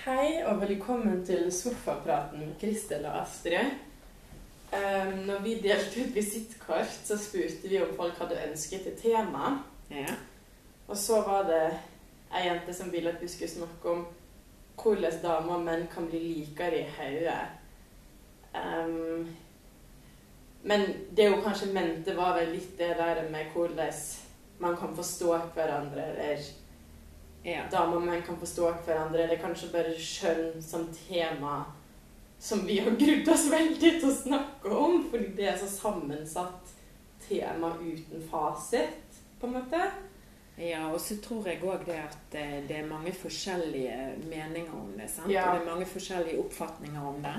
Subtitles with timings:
[0.00, 3.74] Hei og velkommen til sofapraten med Kristel og Astrid.
[4.72, 9.50] Um, når vi delte ut visittkort, så spurte vi om folk hadde ønsket et tema.
[9.90, 10.14] Ja.
[10.88, 11.66] Og så var det
[12.32, 14.06] ei jente som ville at vi skulle snakke om
[14.80, 17.44] hvordan damer og menn kan bli likere i hodet.
[18.56, 19.28] Um,
[20.62, 23.92] men det hun kanskje mente, var vel litt det der med hvordan
[24.64, 26.40] man kan forstå hverandre, eller
[27.44, 27.66] ja.
[27.82, 31.64] og menn kan forstå hverandre, eller kanskje bare skjønn som tema
[32.40, 36.70] som vi har grudd oss veldig til å snakke om, fordi det er så sammensatt
[37.26, 39.80] tema uten fasit, på en måte.
[40.60, 43.98] Ja, og så tror jeg òg det at eh, det er mange forskjellige
[44.28, 45.08] meninger om det.
[45.08, 45.30] sant?
[45.32, 45.46] Ja.
[45.48, 47.36] Og det er mange forskjellige oppfatninger om det.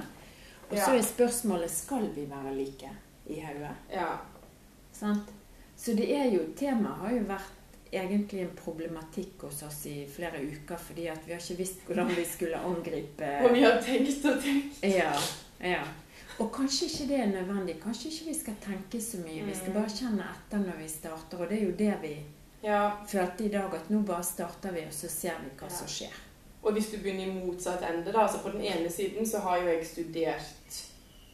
[0.69, 0.85] Og Ja.
[0.85, 2.89] så er spørsmålet skal vi være like
[3.29, 3.75] i hodet.
[3.93, 4.17] Ja.
[4.93, 5.33] sant?
[5.77, 7.60] Så det er jo Temaet har jo vært
[7.91, 12.07] egentlig en problematikk hos oss i flere uker, fordi at vi har ikke visst hvordan
[12.15, 14.83] vi skulle angripe Og vi har tenkt og tenkt.
[14.83, 15.11] Ja,
[15.63, 15.83] ja.
[16.39, 17.75] Og kanskje ikke det er nødvendig.
[17.83, 19.43] Kanskje ikke vi skal tenke så mye.
[19.45, 19.79] Vi skal Mm.
[19.81, 21.37] bare kjenne etter når vi starter.
[21.43, 22.15] Og det er jo det vi
[22.63, 22.91] Ja.
[23.07, 25.75] følte i dag, at nå bare starter vi, og så ser vi hva Ja.
[25.75, 26.13] som skjer.
[26.63, 29.57] Og hvis du begynner i motsatt ende, da altså På den ene siden så har
[29.57, 30.81] jo jeg studert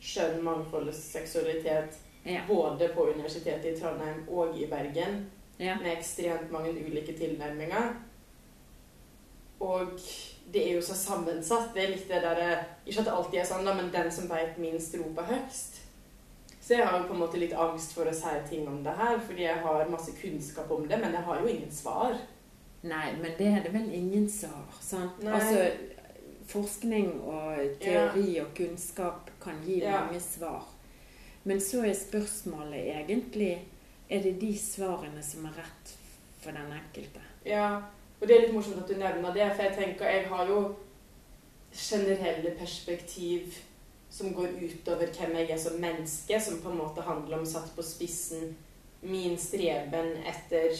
[0.01, 2.41] skjønn, mangfold og seksualitet Ja.
[2.47, 5.29] både på Universitetet i Trondheim og i Bergen.
[5.59, 5.75] Ja.
[5.81, 7.93] med ekstremt mange ulike tilnærminger.
[9.59, 9.99] Og
[10.53, 11.73] det er jo så sammensatt.
[11.73, 12.49] Det er litt det derre
[12.85, 15.79] Ikke at det alltid er sånn, da, men den som veit minst, roper høyst.
[16.61, 18.93] Så jeg har jo på en måte litt angst for å si ting om det
[18.99, 22.17] her, fordi jeg har masse kunnskap om det, men jeg har jo ingen svar.
[22.83, 24.65] Nei, men det er det vel ingen svar.
[24.81, 25.21] sant?
[25.23, 25.33] Nei.
[25.33, 25.71] Altså,
[26.47, 30.01] forskning og teori og kunnskap kan gi Ja.
[30.05, 30.63] mange svar.
[31.43, 33.59] Men så er spørsmålet egentlig
[34.09, 35.93] Er det de svarene som er rett
[36.41, 37.23] for den enkelte?
[37.45, 37.81] Ja,
[38.19, 40.61] og det er litt morsomt at du nevner det, for jeg tenker jeg har jo
[41.77, 43.57] generelle perspektiv
[44.09, 47.73] som går utover hvem jeg er som menneske, som på en måte handler om satt
[47.75, 48.55] på spissen
[49.01, 50.71] min streben etter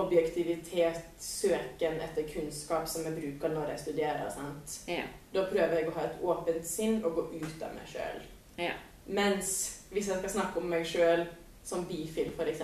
[0.00, 4.28] objektivitet, søken etter kunnskap som jeg bruker når jeg studerer.
[4.30, 4.76] sant?
[4.88, 5.06] Ja.
[5.34, 8.22] Da prøver jeg å ha et åpent sinn og gå ut av meg sjøl.
[8.58, 8.74] Ja.
[9.06, 9.52] Mens
[9.90, 11.24] hvis jeg skal snakke om meg sjøl
[11.70, 12.62] som bifil, f.eks.,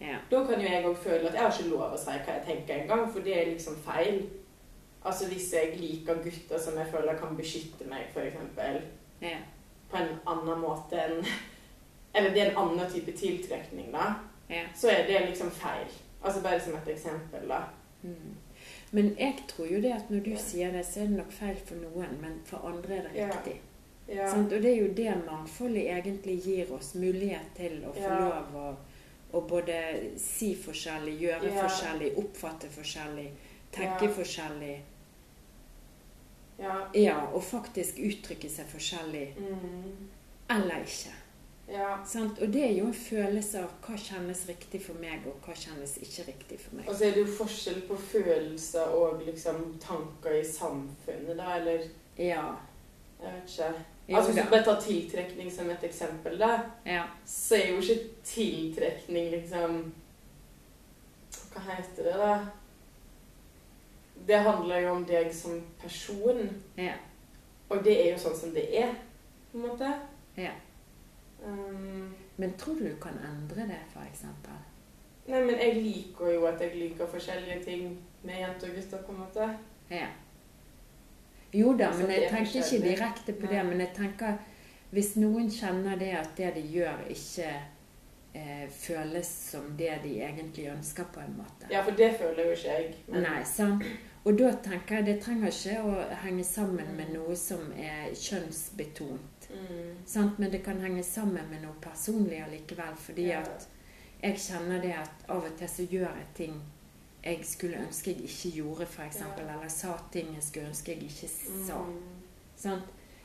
[0.00, 0.16] Ja.
[0.30, 2.44] da kan jo jeg òg føle at jeg har ikke lov å si hva jeg
[2.46, 4.20] tenker engang, for det er liksom feil.
[5.04, 8.82] Altså hvis jeg liker gutter som jeg føler kan beskytte meg, f.eks.,
[9.22, 9.38] ja.
[9.90, 11.22] på en annen måte enn
[12.14, 14.14] Eller det er en annen type tiltrekning, da.
[14.50, 14.62] ja.
[14.74, 15.90] Så er det liksom feil.
[16.24, 17.60] Altså bare som et eksempel, da.
[18.02, 18.34] Mm.
[18.90, 21.58] Men jeg tror jo det at når du sier det, så er det nok feil
[21.68, 23.58] for noen, men for andre er det riktig.
[23.58, 23.67] Ja.
[24.08, 24.52] Sant?
[24.52, 28.18] Og det er jo det mangfoldet egentlig gir oss mulighet til å få Ja.
[28.18, 28.76] lov å,
[29.36, 29.80] å både
[30.16, 31.62] si forskjellig, gjøre Ja.
[31.68, 33.30] forskjellig, oppfatte forskjellig,
[33.72, 34.10] tenke Ja.
[34.16, 34.80] forskjellig.
[36.58, 36.88] Ja.
[36.94, 39.34] Ja, og faktisk uttrykke seg forskjellig.
[39.38, 40.08] Mm.
[40.50, 41.12] Eller ikke.
[41.68, 42.04] ja.
[42.06, 42.38] Sant?
[42.42, 45.98] Og det er jo en følelse av hva kjennes riktig for meg, og hva kjennes
[45.98, 46.88] ikke riktig for meg.
[46.88, 51.84] Og så er det jo forskjell på følelser og liksom tanker i samfunnet, da, eller
[52.18, 52.56] Ja.
[53.22, 53.84] Jeg vet ikke.
[54.16, 57.02] Altså, Hvis du bare tar tiltrekning som et eksempel, da, Ja.
[57.26, 59.92] så er jo ikke tiltrekning liksom
[61.52, 62.38] Hva heter det, da?
[64.28, 66.62] Det handler jo om deg som person.
[66.76, 66.92] Ja.
[67.68, 68.94] Og det er jo sånn som det er,
[69.52, 69.92] på en måte.
[70.36, 70.52] ja.
[71.44, 74.24] Um, Men tror du du kan endre det, f.eks.?
[75.28, 79.12] nei, men jeg liker jo at jeg liker forskjellige ting med jenter og gutter, på
[79.12, 79.58] en måte.
[79.90, 80.06] Ja.
[81.52, 83.64] Jo da, men jeg er tenker ikke direkte på det.
[83.66, 84.38] Men jeg tenker
[84.90, 87.48] hvis noen kjenner det at det de gjør, ikke
[88.34, 91.68] eh, føles som det de egentlig ønsker, på en måte.
[91.72, 92.94] Ja, for det føler jo ikke jeg.
[93.08, 93.84] men- Nei, sant?
[94.24, 99.48] Og da tenker jeg det trenger ikke å henge sammen med noe som er kjønnsbetont.
[99.50, 99.94] Mm.
[100.06, 100.38] Sant?
[100.38, 102.94] Men det kan henge sammen med noe personlig allikevel.
[102.96, 103.40] Fordi Ja.
[103.40, 103.66] at
[104.22, 106.60] jeg kjenner det at av og til så gjør jeg ting
[107.24, 109.20] jeg skulle ønske jeg ikke gjorde, f.eks.
[109.20, 109.32] Ja.
[109.42, 111.80] Eller sa ting jeg skulle ønske jeg ikke sa.
[111.82, 112.20] Mm.
[112.58, 112.84] Sånn?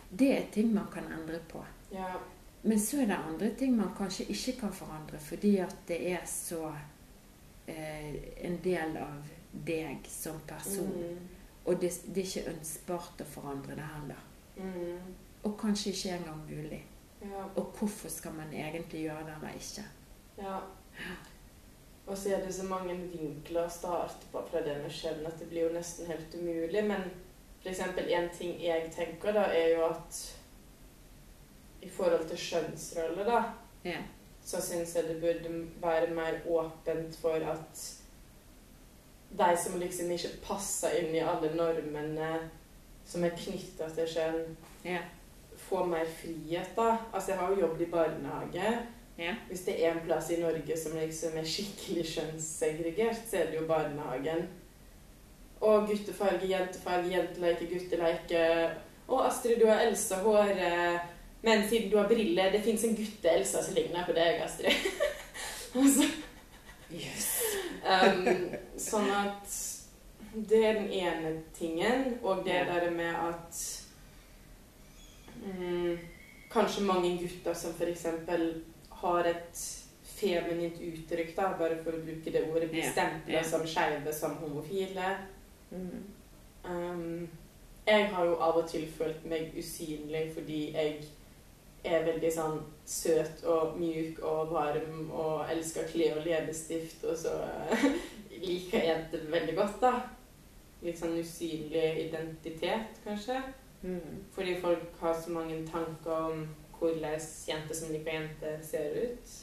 [0.09, 1.61] Det er ting man kan endre på.
[1.93, 2.15] Ja.
[2.63, 6.21] Men så er det andre ting man kanskje ikke kan forandre, fordi at det er
[6.29, 6.69] så
[7.67, 8.13] eh,
[8.45, 10.93] en del av deg som person.
[10.93, 11.27] Mm.
[11.65, 14.23] Og det, det er ikke ønskbart å forandre det heller.
[14.57, 15.13] Mm.
[15.43, 16.81] Og kanskje ikke engang mulig.
[17.23, 17.43] Ja.
[17.55, 19.85] Og hvorfor skal man egentlig gjøre det eller ikke?
[20.37, 20.57] Ja.
[22.07, 25.37] Og så er det så mange vinkler å starte på fra det med skjebnen at
[25.39, 26.83] det blir jo nesten helt umulig.
[26.83, 27.05] Men
[27.63, 27.79] f.eks.
[27.79, 30.19] en ting jeg tenker, da, er jo at
[31.83, 33.43] i forhold til skjønnsroller, da,
[33.83, 33.99] Ja.
[34.43, 35.49] så syns jeg det burde
[35.81, 37.83] være mer åpent for at
[39.37, 42.49] de som liksom ikke passer inn i alle normene
[43.05, 44.55] som er knytta til skjønn,
[44.85, 44.99] Ja.
[45.57, 46.97] får mer frihet, da.
[47.13, 48.87] Altså, jeg har jo jobbet i barnehage.
[49.17, 49.35] Ja.
[49.47, 53.59] Hvis det er en plass i Norge som liksom er skikkelig kjønnssegregert, så er det
[53.59, 54.47] jo barnehagen.
[55.61, 58.71] Og guttefarge, jentefarge, jenteleike, gutteleike.
[59.07, 60.49] Og Astrid, du har Elsa-hår.
[60.49, 60.99] eh,
[61.41, 64.73] Men siden du har briller Det fins en gutte-Elsa som ligner på deg, Astrid.
[65.75, 66.03] altså,
[67.83, 68.27] um,
[68.77, 69.55] sånn at
[70.33, 72.17] Det er den ene tingen.
[72.23, 73.63] Og det der med at
[75.45, 75.99] um,
[76.51, 78.05] Kanskje mange gutter som f.eks.
[79.03, 79.63] har et
[80.13, 82.91] feminint uttrykk, da, bare for å bruke det ordet, blir Ja.
[82.91, 83.43] stempla Ja.
[83.43, 85.17] som skeive, som homofile.
[85.71, 86.03] Mm.
[86.65, 87.29] Um,
[87.87, 91.03] jeg har jo av og til følt meg usynlig fordi jeg
[91.83, 97.33] er veldig sånn søt og mjuk og varm og elsker klær og leppestift, og så
[98.45, 99.91] liker jeg jenter veldig godt, da.
[100.83, 103.41] Litt sånn usynlig identitet, kanskje.
[103.83, 104.23] Mm.
[104.31, 106.47] Fordi folk har så mange tanker om
[106.83, 109.33] hvordan jenter som liker jenter, ser ut.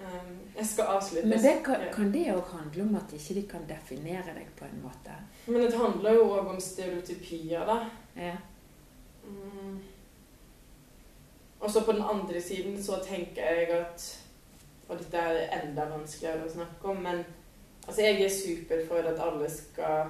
[0.00, 1.28] Um, jeg skal avslutte.
[1.28, 4.64] Men det kan, kan det òg handle om at ikke de kan definere deg på
[4.64, 5.16] en måte?
[5.46, 7.76] Men det handler jo òg om stereotypier, da.
[8.16, 8.36] Ja.
[9.24, 9.76] Mm.
[11.60, 14.26] Og så på den andre siden så tenker jeg at
[14.88, 17.20] Og dette er enda vanskeligere å snakke om, men
[17.86, 20.08] altså jeg er super for at alle skal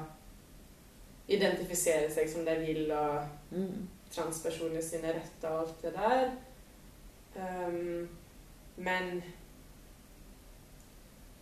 [1.29, 3.89] identifisere seg som de vil, og Mm.
[4.15, 6.31] Transpersoner sine retter og alt det der.
[7.37, 8.09] Um,
[8.77, 9.23] men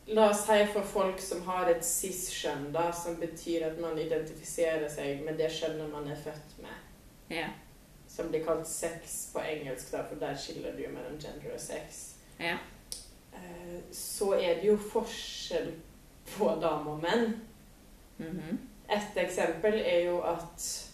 [0.09, 4.87] La oss si for folk som har et cis-skjønn, da, som betyr at man identifiserer
[4.89, 7.49] seg med det skjønnet man er født med Ja.
[8.09, 12.15] som blir kalt sex på engelsk, da, for der skiller du mellom gender og sex,
[12.41, 12.57] Ja.
[13.35, 15.75] eh, så er det jo forskjell
[16.39, 17.37] på damer og menn.
[18.19, 18.59] Mhm.
[18.91, 20.88] Et eksempel er jo at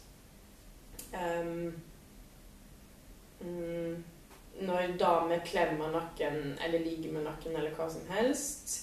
[1.15, 1.75] ehm,
[3.41, 4.05] mm,
[4.61, 8.77] Når damer klemmer nakken eller ligger med nakken eller hva som helst,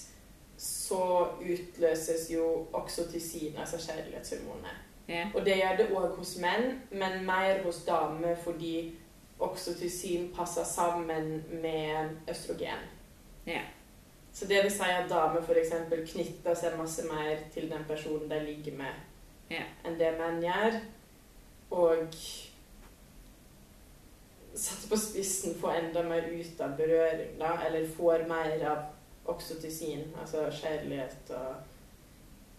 [0.56, 4.82] så utløses jo oksytocin, altså kjærlighetshormonet.
[5.10, 5.30] Yeah.
[5.34, 8.92] Og det gjør det òg hos menn, men mer hos damer fordi
[9.42, 12.84] oksytocin passer sammen med østrogen.
[13.48, 13.66] Yeah.
[14.32, 15.72] Så det vil si at damer f.eks.
[16.12, 19.00] knytter seg masse mer til den personen de ligger med,
[19.50, 19.66] yeah.
[19.84, 20.78] enn det menn gjør.
[21.72, 22.14] Og
[24.54, 30.10] sette på spissen får enda mer ut av berøring, da, eller får mer av oksytocin,
[30.20, 31.54] altså kjærlighet og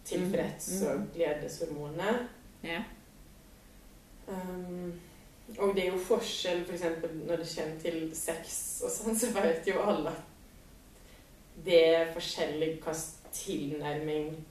[0.07, 2.27] tilfreds- Mhm, og gledeshormonet.
[2.63, 2.81] Ja.
[4.27, 4.93] Um,
[5.59, 6.81] og det er jo forskjell f.eks.
[7.01, 10.29] For når det kommer til sex og sånn, så vet jo alle at
[11.65, 12.95] det er forskjellig hvilken
[13.33, 14.45] tilnærming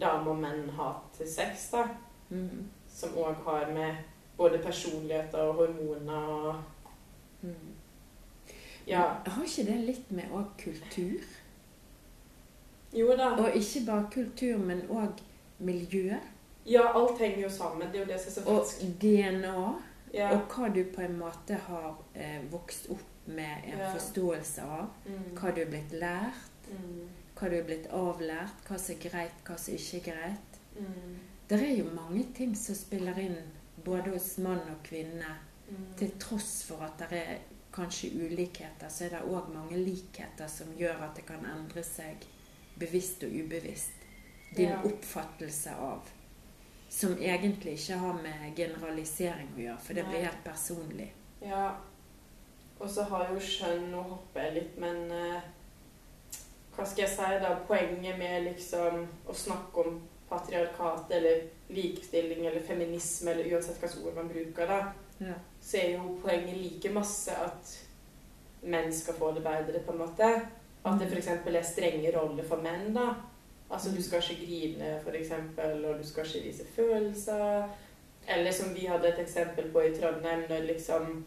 [0.00, 1.86] damer og menn har til sex, da.
[2.30, 2.64] Mhm.
[2.94, 3.96] Som òg har med
[4.36, 6.62] både personligheter og hormoner og
[7.42, 7.72] Mhm.
[8.86, 9.02] Ja.
[9.26, 11.20] Har ikke det litt med òg kultur?
[12.92, 13.30] Jo da.
[13.36, 15.20] Og ikke bare kultur, men òg
[15.58, 16.16] miljø
[16.66, 17.88] Ja, alt henger jo sammen.
[17.92, 18.92] Det er jo det som er så og.
[19.00, 19.72] DNA.
[20.14, 20.30] Ja.
[20.32, 23.92] Og hva du på en måte har eh, vokst opp med en Ja.
[23.92, 24.86] forståelse av.
[25.06, 25.34] Mm.
[25.36, 27.08] Hva du er blitt lært, Mm.
[27.36, 30.58] hva du er blitt avlært, hva som er greit, hva som ikke er greit.
[30.78, 31.18] Mm.
[31.58, 33.36] Det er jo mange ting som spiller inn
[33.84, 35.34] både hos mann og kvinne.
[35.68, 35.84] Mm.
[35.98, 37.38] Til tross for at det er
[37.74, 42.22] kanskje ulikheter, så er det òg mange likheter som gjør at det kan endre seg
[42.78, 44.04] bevisst og ubevisst.
[44.56, 44.80] Din Ja.
[44.84, 46.10] oppfattelse av.
[46.88, 51.12] Som egentlig ikke har med generalisering å gjøre, for det blir helt personlig.
[51.42, 51.76] Ja.
[52.80, 55.40] Og så har jo skjønn Nå hopper jeg litt, men eh,
[56.76, 57.54] hva skal jeg si, da?
[57.66, 60.00] Poenget med liksom å snakke om
[60.34, 61.42] patriarkat eller
[61.74, 64.82] likestilling eller feminisme eller uansett hvilke ord man bruker, da,
[65.20, 65.34] Ja.
[65.62, 67.74] så er jo poenget like masse at
[68.62, 70.28] menn skal få det bedre, på en måte.
[70.84, 71.28] At det f.eks.
[71.28, 73.14] er strenge roller for menn, da.
[73.70, 77.68] Altså du skal ikke grine, f.eks., og du skal ikke vise følelser.
[78.28, 81.24] Eller som vi hadde et eksempel på i Trondheim, når liksom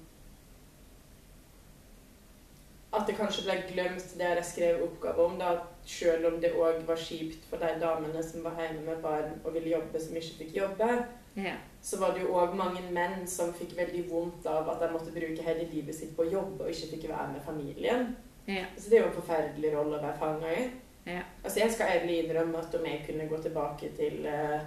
[2.98, 5.52] At det kanskje ble glemt det jeg skrev oppgave om, da,
[5.86, 9.54] selv om det òg var kjipt for de damene som var hjemme med barn og
[9.54, 10.90] ville jobbe, som ikke fikk jobbe
[11.38, 11.54] Ja.
[11.82, 15.14] så var det jo òg mange menn som fikk veldig vondt av at de måtte
[15.14, 18.16] bruke hele livet sitt på jobb og ikke fikk være med familien.
[18.48, 18.66] Ja.
[18.78, 20.66] Så det er jo en forferdelig rolle å være fanga i.
[21.06, 21.22] Ja.
[21.44, 24.60] Altså Jeg skal ærlig innrømme at om jeg kunne gå tilbake til uh,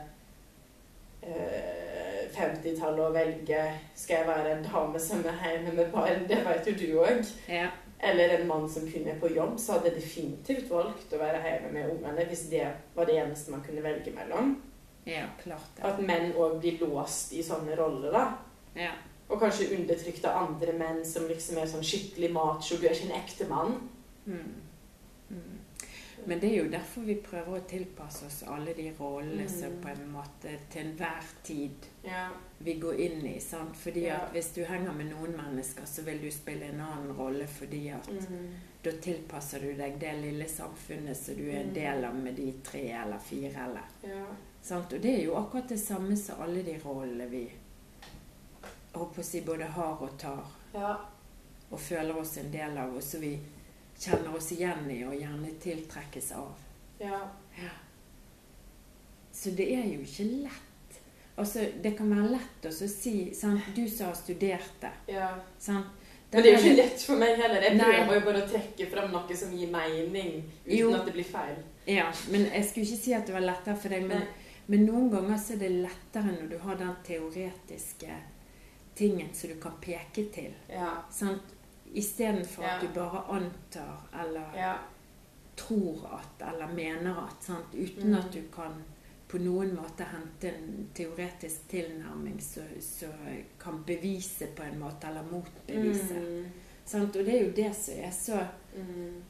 [1.27, 1.91] uh,
[2.39, 3.61] 50-tallet og velge
[3.95, 7.25] skal jeg være en dame som er hjemme med barn, det vet jo du òg.
[8.03, 11.73] Eller en mann som kunne på jobb, så hadde jeg definitivt valgt å være hjemme
[11.75, 12.65] med ungene hvis det
[12.95, 14.55] var det eneste man kunne velge mellom.
[15.05, 15.85] Ja, klart det.
[15.85, 18.25] At menn òg blir låst i sånne roller, da.
[18.79, 18.95] Ja.
[19.31, 22.81] Og kanskje undertrykt av andre menn som liksom er sånn skikkelig macho.
[22.81, 23.77] Du er ikke en ekte mann.
[24.25, 24.70] Mm.
[26.27, 29.49] Men det er jo derfor vi prøver å tilpasse oss alle de rollene Mm.
[29.49, 32.29] som på en måte til enhver tid Ja.
[32.59, 33.39] vi går inn i.
[33.41, 33.77] sant?
[33.77, 34.15] Fordi Ja.
[34.17, 37.89] at hvis du henger med noen mennesker, så vil du spille en annen rolle fordi
[37.95, 38.55] at Mm.
[38.85, 41.75] da tilpasser du deg det lille samfunnet som du er en Mm.
[41.75, 44.25] del av med de tre eller fire eller ja.
[44.63, 44.93] sant?
[44.93, 47.51] Og det er jo akkurat det samme som alle de rollene vi
[48.95, 50.97] håper å si både har og tar Ja.
[51.71, 53.39] og føler oss en del av, og så vi
[54.01, 56.51] kjenner oss igjen i og gjerne tiltrekkes av.
[57.01, 57.21] Ja.
[57.61, 57.73] Ja.
[59.33, 61.01] Så det er jo ikke lett.
[61.41, 63.71] Altså, det kan være lett å si sant?
[63.77, 64.93] Du som har studert det.
[65.15, 65.31] ja.
[65.59, 65.97] Sant?
[66.33, 67.65] Men det er jo ikke lett for meg heller.
[67.65, 70.93] Jeg prøver jo bare å trekke fram noe som gir mening, uten Jo.
[70.95, 71.57] at det blir feil.
[71.91, 74.05] Ja, men jeg skulle ikke si at det var lettere for deg.
[74.07, 74.29] Men,
[74.71, 78.21] men noen ganger så er det lettere når du har den teoretiske
[78.95, 80.55] tingen som du kan peke til.
[80.71, 80.93] Ja.
[81.11, 81.51] Sant?
[81.95, 82.75] Istedenfor Ja.
[82.77, 84.75] at du bare antar eller Ja.
[85.57, 87.45] tror at eller mener at.
[87.45, 87.75] Sant?
[87.75, 88.15] Uten Mm.
[88.19, 88.83] at du kan
[89.29, 93.11] på noen måte hente en teoretisk tilnærming som
[93.59, 96.15] kan bevise på en måte, eller motbevise.
[96.21, 96.47] Mm.
[96.85, 97.17] Sant?
[97.17, 99.23] Og det er jo det som er så Mm.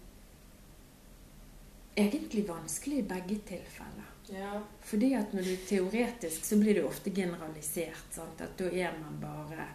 [1.96, 4.06] egentlig vanskelig i begge tilfeller.
[4.32, 4.60] Ja.
[4.80, 8.04] Fordi at når du er teoretisk, så blir det ofte generalisert.
[8.10, 8.40] Sant?
[8.40, 9.66] At da er man bare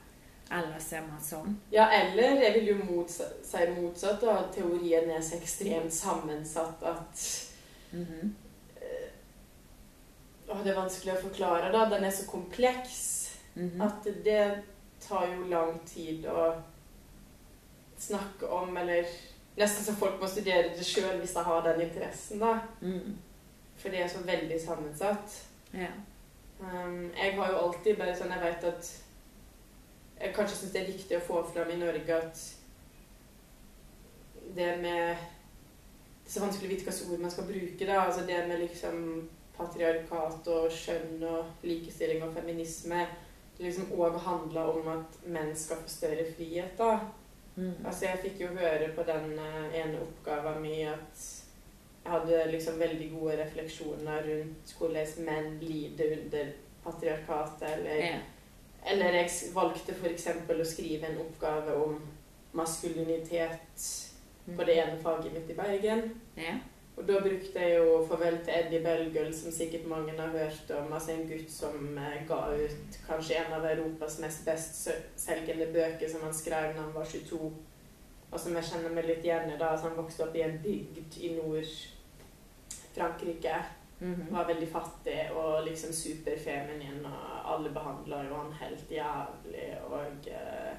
[0.52, 1.56] Ellers ser man sånn.
[1.72, 6.84] ja, eller jeg vil jo motsatt, si motsatt, og at teorien er så ekstremt sammensatt
[6.84, 7.52] at
[7.92, 8.36] Mhm.
[10.48, 11.86] Åh, det er vanskelig å forklare, da.
[11.90, 13.02] Den er så kompleks
[13.56, 13.82] Mhm.
[13.82, 14.64] at det
[15.00, 16.62] tar jo lang tid å
[17.98, 19.06] snakke om, eller
[19.58, 22.60] Nesten så folk må studere det sjøl hvis de har den interessen, da.
[22.82, 23.14] Mm.
[23.78, 25.44] For det er så veldig sammensatt.
[25.74, 25.88] Ja.
[26.60, 28.90] Um, jeg har jo alltid bare sånn Jeg vet at
[30.22, 32.44] Jeg kanskje syns det er viktig å få fram i Norge at
[34.56, 35.16] det med
[36.26, 37.86] Det er så vanskelig å vite hvilke ord man skal bruke.
[37.86, 43.06] da, altså Det med liksom patriarkat og skjønn og likestilling og feminisme
[43.58, 46.78] det liksom òg handler om at menn skal få større frihet.
[46.78, 47.00] da.
[47.56, 47.86] Mm.
[47.86, 51.28] Altså, jeg fikk jo høre på den eh, ene oppgaven min at
[52.06, 56.52] jeg hadde liksom veldig gode refleksjoner rundt hvordan menn lider under
[56.84, 57.70] patriarkatet.
[57.70, 58.18] Eller, Ja.
[58.86, 60.30] Eller jeg valgte f.eks.
[60.50, 61.98] å skrive en oppgave om
[62.56, 63.90] maskulinitet
[64.46, 66.22] på det ene faget mitt i Bergen.
[66.38, 66.54] Ja.
[66.96, 70.94] Og da brukte jeg jo 'Farvel til Eddie Belgull', som sikkert mange har hørt om.
[70.94, 76.22] Altså en gutt som eh, ga ut kanskje en av Europas mest bestselgende bøker som
[76.24, 77.54] han skrev da han var 22.
[78.32, 79.58] Og som jeg kjenner meg litt igjen i.
[79.60, 83.66] da, altså Han vokste opp i en bygd i Nord-Frankrike.
[84.00, 84.28] Mhm.
[84.32, 89.70] Var veldig fattig og liksom superfeminin, og alle behandla jo han helt jævlig.
[89.88, 90.76] Og eh,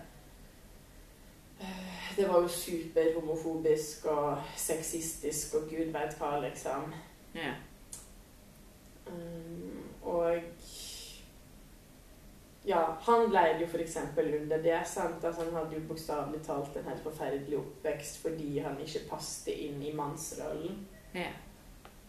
[2.17, 6.93] det var jo superhomofobisk og sexistisk og gud veit hva, liksom.
[7.37, 7.57] Yeah.
[9.07, 10.43] Um, og
[12.67, 13.97] ja, han leide jo f.eks.
[14.17, 14.81] under det.
[14.87, 15.25] sant?
[15.25, 19.83] Altså, han hadde jo bokstavelig talt en helt forferdelig oppvekst fordi han ikke passet inn
[19.83, 20.81] i mannsrollen.
[21.15, 21.31] Ja.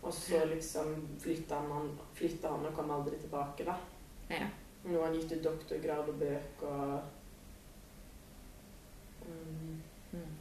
[0.07, 3.75] Og så liksom flytta han, flytta han og kom aldri tilbake, da.
[4.31, 4.47] Ja.
[4.87, 7.01] Nå har han gitt ut doktorgrad og bøker og
[9.27, 9.77] um,
[10.11, 10.35] Mm.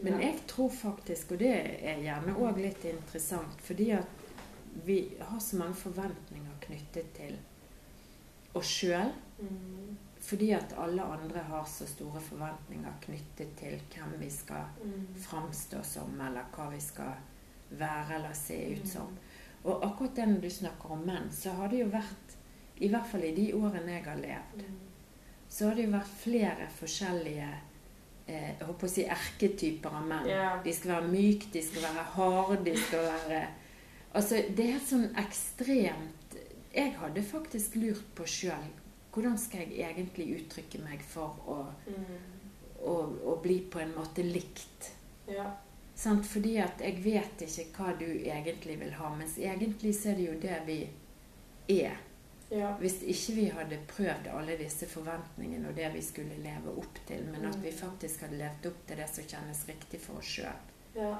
[0.00, 1.52] Men jeg tror faktisk, og det
[1.84, 4.22] er gjerne òg litt interessant, fordi at
[4.86, 7.36] vi har så mange forventninger knyttet til
[8.58, 9.12] oss sjøl.
[9.38, 15.14] mm, Fordi at alle andre har så store forventninger knyttet til hvem vi skal mm,
[15.28, 17.14] framstå som, eller hva vi skal
[17.78, 19.10] være eller se ut som.
[19.62, 22.36] Og akkurat det når du snakker om menn, så har det jo vært,
[22.82, 24.64] i hvert fall i de årene jeg har levd,
[25.52, 27.48] så har det jo vært flere forskjellige
[28.26, 30.30] eh, jeg håper å si erketyper av menn.
[30.30, 30.60] Yeah.
[30.64, 33.42] De skal være myke, de skal være harde, de skal være
[34.12, 36.34] Altså, det er sånn ekstremt
[36.74, 38.66] Jeg hadde faktisk lurt på sjøl
[39.12, 42.20] hvordan skal jeg egentlig uttrykke meg for å, mm,
[42.88, 42.94] å,
[43.28, 44.88] å bli på en måte likt?
[45.28, 45.50] ja.
[46.02, 46.26] Sant?
[46.26, 50.24] Fordi at jeg vet ikke hva du egentlig vil ha, mens egentlig så er det
[50.30, 50.78] jo det vi
[51.82, 52.00] er.
[52.52, 52.74] Ja.
[52.80, 57.22] Hvis ikke vi hadde prøvd alle disse forventningene og det vi skulle leve opp til,
[57.32, 57.78] men at vi Mm.
[57.78, 60.66] faktisk hadde levd opp til det som kjennes riktig for oss sjøl.
[60.96, 61.14] ja.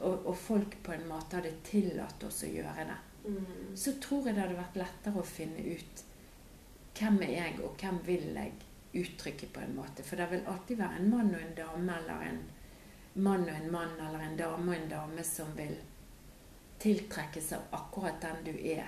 [0.00, 2.96] Og, og folk på en måte hadde tillatt oss å gjøre det.
[3.28, 6.04] Mm, Så tror jeg det hadde vært lettere å finne ut
[6.98, 8.52] hvem er jeg, og hvem vil jeg
[8.94, 10.02] uttrykke på en måte.
[10.02, 12.40] For det vil alltid være en mann og en dame, eller en
[13.18, 15.76] mann og en mann, eller en dame og en dame som vil
[16.78, 18.86] tiltrekke av akkurat den du er.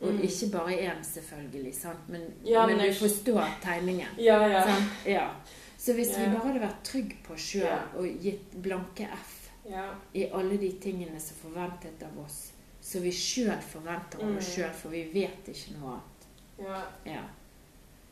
[0.00, 0.20] Og Mm.
[0.22, 2.08] ikke bare én, selvfølgelig, sant?
[2.08, 4.08] men, Ja, men men du forstår tegningen.
[4.18, 4.76] Ja, ja.
[5.06, 5.30] Ja.
[5.78, 9.94] Så hvis vi bare hadde vært trygge på sjøl og gitt blanke F ja.
[10.14, 14.54] i alle de tingene som forventet av oss, så vi sjøl forventer av oss Mm.
[14.54, 16.26] sjøl, for vi vet ikke noe annet,
[16.58, 16.82] ja.
[17.12, 17.22] ja.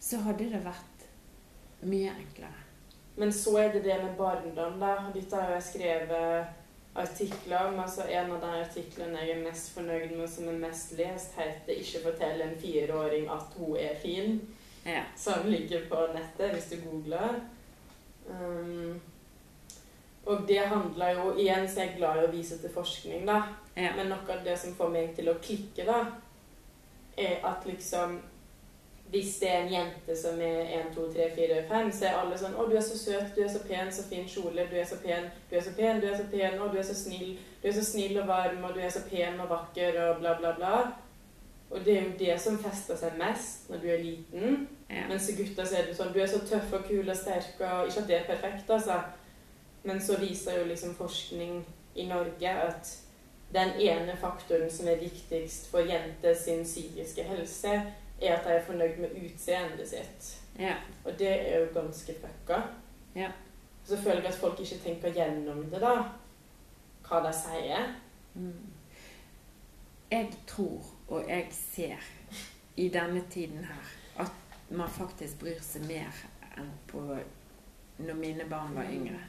[0.01, 1.07] så hadde det vært
[1.83, 2.63] mye enklere.
[3.17, 4.97] Men så er det det med barndom, da.
[5.15, 6.47] Dette har jeg skrevet
[6.95, 7.81] artikler om.
[7.81, 11.73] Altså en av de artiklene jeg er mest fornøyd med, som er mest lest, heter
[11.73, 14.41] 'Ikke fortell en fireåring at hun er fin',
[14.87, 15.03] Ja.
[15.17, 17.41] som ligger på nettet hvis du googler.
[18.29, 19.01] Um,
[20.27, 23.43] og det handler jo Igjen så er jeg glad i å vise til forskning, da.
[23.77, 23.97] ja.
[23.97, 26.05] Men noe av det som får meg til å klikke, da,
[27.17, 28.21] er at liksom
[29.13, 32.39] Hvis det er en jente som er 1, 2, 3, 4, 5, så er alle
[32.41, 34.87] sånn 'Å, du er så søt, du er så pen, så fin kjole, du er
[34.89, 37.35] så pen, du er så pen, du er så pen, å, du er så snill,
[37.63, 40.33] du er så snill og varm, og du er så pen og vakker, og bla,
[40.39, 40.93] bla, bla'.
[41.71, 44.69] Og det er jo det som fester seg mest når du er liten.
[44.91, 45.07] ja.
[45.09, 47.87] Mens gutter så er det sånn Du er så tøff og kul og sterk og
[47.89, 48.99] Ikke at det er perfekt, altså.
[49.83, 51.65] Men så viser jo liksom forskning
[51.95, 52.99] i Norge at
[53.55, 57.83] den ene faktoren som er viktigst for jenter sin psykiske helse,
[58.23, 60.43] er at de er fornøyd med utseendet sitt.
[60.59, 60.77] ja.
[61.05, 62.61] Og det er jo ganske fucka.
[63.15, 63.31] Ja.
[63.85, 65.97] Så føler jeg at folk ikke tenker gjennom det, da.
[67.09, 67.95] Hva de sier.
[68.35, 68.71] Mm.
[70.11, 71.97] Jeg tror, og jeg ser
[72.77, 74.33] i denne tiden her, at
[74.71, 76.23] man faktisk bryr seg mer
[76.57, 77.01] enn på
[77.99, 79.21] når mine barn var yngre.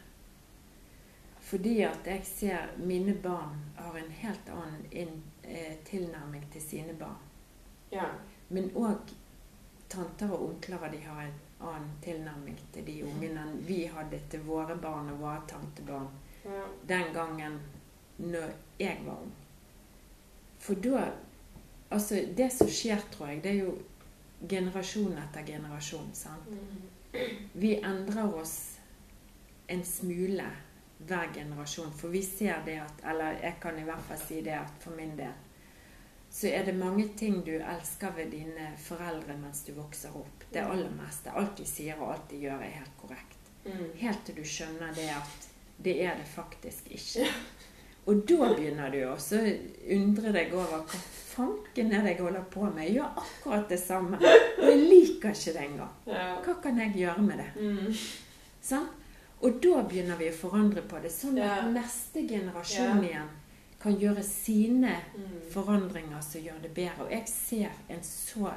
[1.43, 6.93] Fordi at jeg ser mine barn har en helt annen inn, eh, tilnærming til sine
[6.99, 7.19] barn.
[7.91, 8.05] Ja.
[8.53, 9.13] Men òg
[9.89, 14.43] tanter og onkler de har en annen tilnærming til de ungene enn vi hadde til
[14.47, 16.09] våre barn og våre tantebarn
[16.43, 16.63] ja.
[16.89, 17.59] den gangen
[18.17, 19.31] når jeg var ung.
[20.59, 21.11] For da
[21.93, 23.73] Altså, det som skjer, tror jeg, det er jo
[24.49, 26.07] generasjon etter generasjon.
[26.17, 26.47] sant?
[26.49, 27.27] Mm.
[27.53, 28.79] Vi endrer oss
[29.67, 30.47] en smule
[30.97, 31.91] hver generasjon.
[31.93, 34.95] For vi ser det at Eller jeg kan i hvert fall si det at for
[34.97, 35.33] min del
[36.33, 40.47] så er det mange ting du elsker ved dine foreldre mens du vokser opp.
[40.49, 41.29] Det aller meste.
[41.29, 43.51] Alt de sier og alt de gjør, er helt korrekt.
[43.67, 43.91] Mm.
[43.99, 45.45] Helt til du skjønner det at
[45.85, 47.27] det er det faktisk ikke.
[48.09, 49.51] Og da begynner du også å
[49.95, 51.03] undre deg over hva
[51.35, 52.81] fanken er det jeg holder på med.
[52.87, 55.93] Jeg gjør akkurat det samme, og jeg liker ikke det engang.
[56.09, 57.47] Hva kan jeg gjøre med det?
[57.61, 57.93] Mm.
[58.73, 58.89] Sånn?
[59.43, 63.31] Og da begynner vi å forandre på det, sånn at neste generasjon igjen
[63.83, 65.41] kan gjøre sine Mm.
[65.51, 67.03] forandringer som gjør det bedre.
[67.05, 68.53] Og jeg ser en så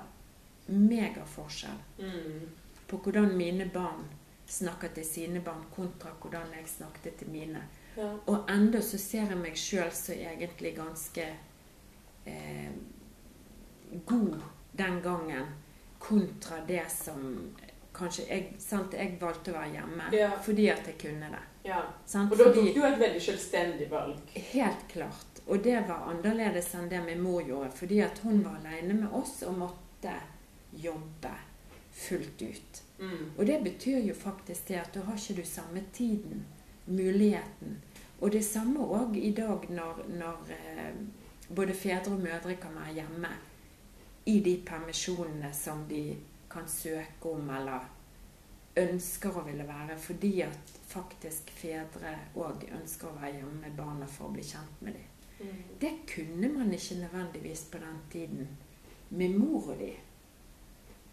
[0.68, 2.48] megaforskjell Mm.
[2.88, 4.04] på hvordan mine barn
[4.46, 7.62] snakker til sine barn, kontra hvordan jeg snakket til mine.
[7.96, 8.12] Ja.
[8.26, 11.26] Og enda så ser jeg meg sjøl som egentlig ganske
[12.26, 12.70] eh,
[14.06, 14.40] god
[14.78, 15.46] den gangen,
[15.98, 17.52] kontra det som
[17.94, 20.30] kanskje jeg, sant, jeg valgte å være hjemme Ja.
[20.42, 21.42] fordi at jeg kunne det.
[21.66, 21.82] Ja.
[22.06, 22.32] Sant?
[22.32, 24.20] Og da tok du et veldig selvstendig valg.
[24.52, 25.42] Helt klart.
[25.46, 29.12] Og det var annerledes enn det min mor gjorde, fordi at hun var alene med
[29.14, 30.14] oss og måtte
[30.74, 31.34] jobbe
[31.96, 32.82] fullt ut.
[32.98, 33.30] Mm.
[33.36, 36.44] Og det betyr jo faktisk det at da har ikke du samme tiden,
[36.86, 37.78] muligheten.
[38.20, 40.94] Og det samme òg i dag når, når eh,
[41.48, 43.32] både fedre og mødre kan være hjemme
[44.26, 46.16] i de permisjonene som de
[46.50, 47.86] kan søke om eller
[48.76, 54.06] ønsker å ville være, fordi at faktisk fedre òg ønsker å være hjemme med barna
[54.08, 55.12] for å bli kjent med dem.
[55.40, 55.62] Mm.
[55.80, 58.48] Det kunne man ikke nødvendigvis på den tiden.
[59.10, 59.92] Med mor og de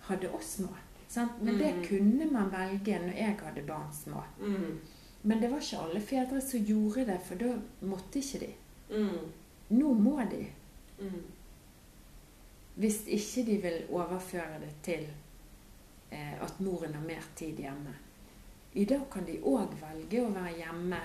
[0.08, 0.72] hadde oss små.
[1.08, 1.42] Sant?
[1.42, 1.84] Men det Mm.
[1.88, 4.24] kunne man velge når jeg hadde barn små.
[4.40, 4.80] Mm.
[5.24, 8.54] Men det var ikke alle fedre som gjorde det, for da måtte ikke de.
[8.90, 9.32] Mm.
[9.70, 10.48] Nå må de.
[11.00, 11.22] Mm.
[12.76, 15.06] Hvis ikke de vil overføre det til
[16.12, 17.94] eh, at moren har mer tid hjemme.
[18.74, 21.00] I dag kan de òg velge å være hjemme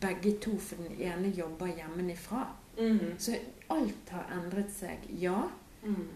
[0.00, 2.44] begge to, for den ene jobber hjemmefra.
[2.78, 3.14] Mm.
[3.18, 3.34] Så
[3.70, 5.48] alt har endret seg, ja,
[5.84, 6.08] Mm.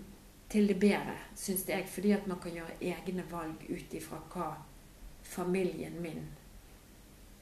[0.48, 1.85] til det bedre, syns jeg.
[1.88, 4.55] Fordi at man kan gjøre egne valg ut ifra hva
[5.22, 6.22] familien min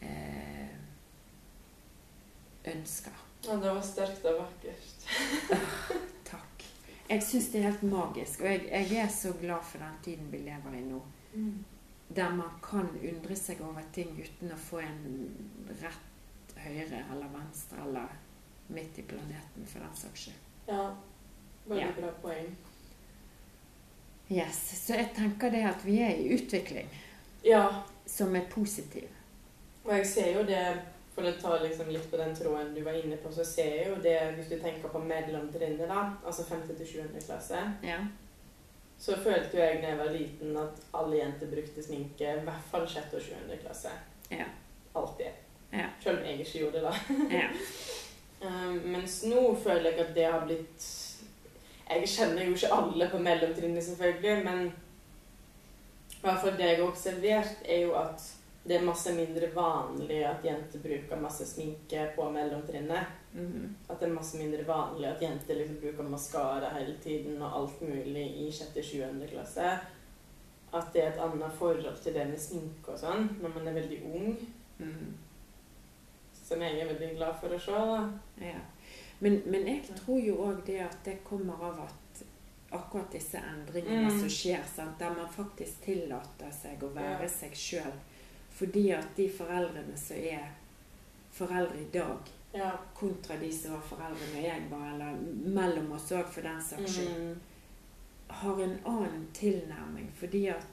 [0.02, 0.74] eh,
[2.64, 3.12] ønsker.
[3.46, 5.06] Ja, det var sterkt og vakkert.
[6.26, 6.64] Takk.
[7.08, 10.32] Jeg syns det er helt magisk, og jeg, jeg er så glad for den tiden
[10.32, 11.00] vi lever i nå.
[11.34, 11.64] Mm.
[12.14, 15.00] Der man kan undre seg over ting uten å få en
[15.82, 18.08] rett høyre eller venstre eller
[18.68, 20.36] midt i planeten, for den saks skyld.
[20.68, 20.94] Ja.
[21.66, 21.92] Veldig Ja.
[22.00, 22.56] bra poeng.
[24.30, 24.86] Yes.
[24.86, 26.88] Så jeg tenker det at vi er i utvikling,
[27.44, 29.08] Ja, som er positiv.
[29.84, 30.82] og jeg ser jo det
[31.16, 33.86] For å ta liksom litt på den tråden du var inne på, så ser jeg
[33.88, 36.76] jo det Hvis du tenker på mellomtrinnet, da, altså 5.
[36.76, 37.20] til 7.
[37.26, 37.98] klasse, Ja.
[38.98, 42.70] Så følte jo jeg da jeg var liten at alle jenter brukte sminke, i hvert
[42.70, 43.14] fall 6.
[43.14, 43.34] og 7.
[43.62, 43.92] klasse.
[44.30, 44.46] Ja.
[44.96, 45.42] Alltid.
[45.72, 45.88] Ja.
[46.00, 46.94] Selv om jeg ikke gjorde det, da.
[47.36, 47.48] ja.
[48.40, 50.86] Um, mens nå føler jeg at det har blitt
[51.88, 54.72] Jeg kjenner jo ikke alle på mellomtrinnet, selvfølgelig, men
[56.16, 58.24] i hvert fall det jeg har observert, er jo at
[58.66, 63.12] det er masse mindre vanlig at jenter bruker masse sminke på mellomtrinnet.
[63.36, 63.74] Mhm.
[63.90, 67.80] At det er masse mindre vanlig at jenter liksom bruker maskara hele tiden og alt
[67.82, 69.26] mulig i 6.-7.
[69.30, 69.78] klasse.
[70.72, 73.76] At det er et annet forhold til det med sminke og sånn når man er
[73.80, 74.36] veldig ung.
[74.78, 75.12] Mhm.
[76.46, 77.82] Som jeg er veldig glad for å se.
[78.46, 78.58] Ja.
[79.20, 82.24] Men, men jeg tror jo òg det at det kommer av at
[82.72, 84.18] akkurat disse endringene Mm.
[84.20, 84.98] som skjer, sant?
[84.98, 87.28] der man faktisk tillater seg å være Ja.
[87.28, 87.92] seg sjøl.
[88.50, 90.48] Fordi at de foreldrene som er
[91.32, 92.18] foreldre i dag,
[92.56, 92.70] Ja.
[92.94, 95.18] kontra de som var foreldre når jeg var, eller
[95.56, 97.40] mellom oss òg for den saks skyld, Mm.
[98.28, 100.10] har en annen tilnærming.
[100.18, 100.66] Fordi at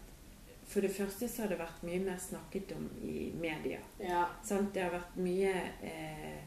[0.68, 3.80] for det første så har det vært mye mer snakket om i media.
[4.00, 4.26] Ja.
[4.44, 4.74] Sant?
[4.74, 6.40] Det har vært mye eh,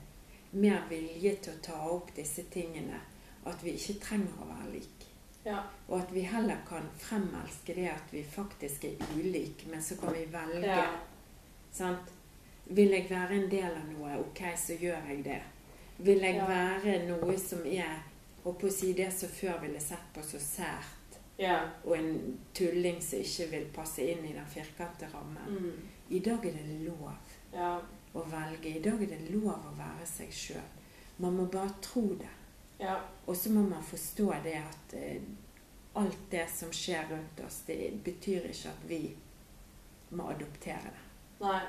[0.52, 3.00] mer vilje til å ta opp disse tingene.
[3.46, 5.06] At vi ikke trenger å være like.
[5.44, 5.60] Ja.
[5.88, 10.12] Og at vi heller kan fremelske det at vi faktisk er ulike, men så kan
[10.16, 10.66] vi velge.
[10.66, 10.88] Ja.
[11.72, 12.10] Sant?
[12.66, 15.42] Vil jeg være en del av noe, ok, så gjør jeg det.
[15.98, 16.46] Vil jeg Ja.
[16.46, 18.02] være noe som er
[18.44, 21.70] og på å si det som før ville sett på så sært, Ja.
[21.84, 25.48] og en tulling som ikke vil passe inn i den firkantede rammen.
[25.48, 25.88] Mm.
[26.10, 27.12] I dag er det lov
[27.52, 27.80] Ja.
[28.14, 28.76] å velge.
[28.76, 30.62] I dag er det lov å være seg sjøl.
[31.18, 32.28] Man må bare tro det.
[32.80, 33.00] Ja.
[33.26, 35.20] Og så må man forstå det at eh,
[35.96, 39.16] alt det som skjer rundt oss, det betyr ikke at vi
[40.12, 41.40] må adoptere det.
[41.40, 41.62] Nei.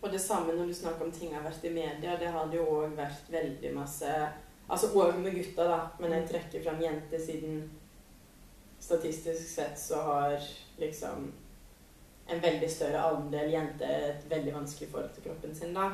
[0.00, 2.16] Og det samme når du snakker om ting har vært i media.
[2.20, 4.14] Det hadde jo òg vært veldig masse
[4.70, 7.64] Altså òg med gutta, da, men jeg trekker fram jenter siden
[8.78, 10.36] statistisk sett så har
[10.78, 11.24] liksom
[12.30, 15.88] en veldig større andel jenter et veldig vanskelig forhold til kroppen sin, da.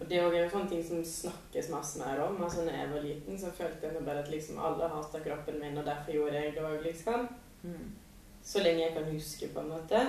[0.00, 2.38] Og det er jo sånne ting som snakkes masse mer om.
[2.42, 5.76] Altså når jeg var liten, så følte jeg bare at liksom alle hata kroppen min,
[5.78, 7.26] og derfor gjorde jeg det òg, liksom.
[7.62, 7.90] Mm.
[8.44, 10.00] Så lenge jeg kan huske, på en måte.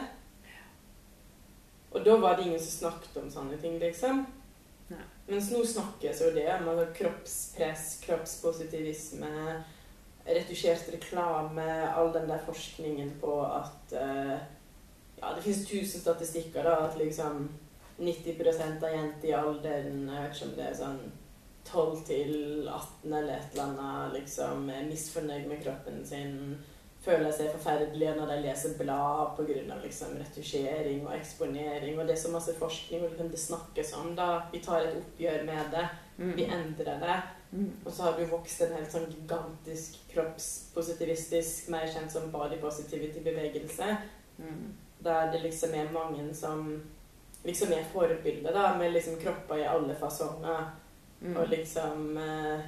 [1.96, 4.26] Og da var det ingen som snakket om sånne ting, liksom.
[4.92, 5.04] Nei.
[5.30, 9.32] Mens nå snakkes jo det om altså, kroppspress, kroppspositivisme,
[10.28, 14.36] retusjert reklame, all den der forskningen på at uh,
[15.16, 17.48] Ja, det finnes tusen statistikker, da, at liksom
[17.98, 21.04] 90% av jenter i alderen Jeg vet ikke om det er sånn
[21.66, 22.34] 12 til
[22.68, 26.36] 18 eller et eller annet, liksom er misfornøyd med kroppen sin
[27.06, 29.78] føler seg forferdelige når de leser blad pga.
[29.84, 32.00] Liksom, retusjering og eksponering.
[32.00, 34.30] Og det er så masse forskning, og liksom det snakkes om da.
[34.52, 35.86] Vi tar et oppgjør med det.
[36.18, 36.34] Mm.
[36.38, 37.18] Vi endrer det.
[37.52, 37.72] Mm.
[37.86, 42.60] Og så har det jo vokst en helt sånn gigantisk kroppspositivistisk, mer kjent som body
[42.64, 43.92] positivity-bevegelse.
[44.40, 44.66] Mm.
[45.06, 46.66] Der det liksom er mange som
[47.46, 50.72] liksom er forbilder, da, med liksom kropper i alle fasonger.
[51.22, 51.38] Mm.
[51.38, 52.66] Og liksom eh,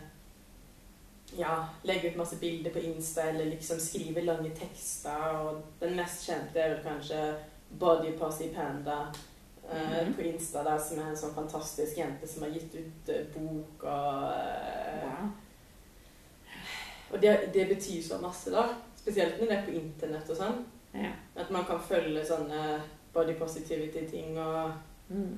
[1.35, 5.41] Ja, legge ut masse bilder på Insta, eller liksom skrive lange tekster.
[5.41, 7.21] Og den mest kjente er vel kanskje
[7.69, 8.99] Body Posse Panda
[9.69, 10.15] uh, mm -hmm.
[10.15, 13.83] på Insta, da, som er en sånn fantastisk jente som har gitt ut uh, bok
[13.83, 15.29] og uh, Ja.
[17.11, 18.67] Og det, det betyr så masse, da.
[18.95, 20.65] Spesielt når det er på internett og sånn.
[20.93, 21.11] Ja.
[21.35, 22.81] At man kan følge sånne
[23.13, 24.71] body positivity-ting og
[25.09, 25.37] Mm.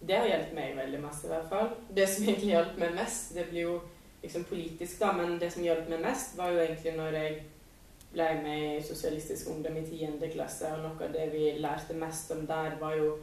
[0.00, 1.70] Det har hjulpet meg veldig masse, i hvert fall.
[1.94, 3.78] Det som egentlig hjalp meg mest, det blir jo
[4.22, 7.40] liksom politisk, da, men det som hjalp meg mest, var jo egentlig når jeg
[8.12, 10.30] ble med i Sosialistisk Ungdom i 10.
[10.32, 13.18] klasse, og noe av det vi lærte mest om der, var jo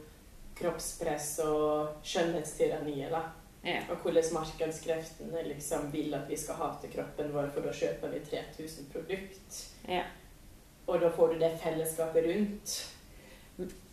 [0.56, 3.24] kroppspress og skjønnhetstyranniet, da.
[3.66, 3.80] Ja.
[3.90, 8.22] Og hvordan markedskreftene liksom vil at vi skal hate kroppen vår, for da kjøper vi
[8.30, 9.58] 3000 produkt.
[9.90, 10.04] Ja.
[10.86, 12.78] Og da får du det fellesskapet rundt.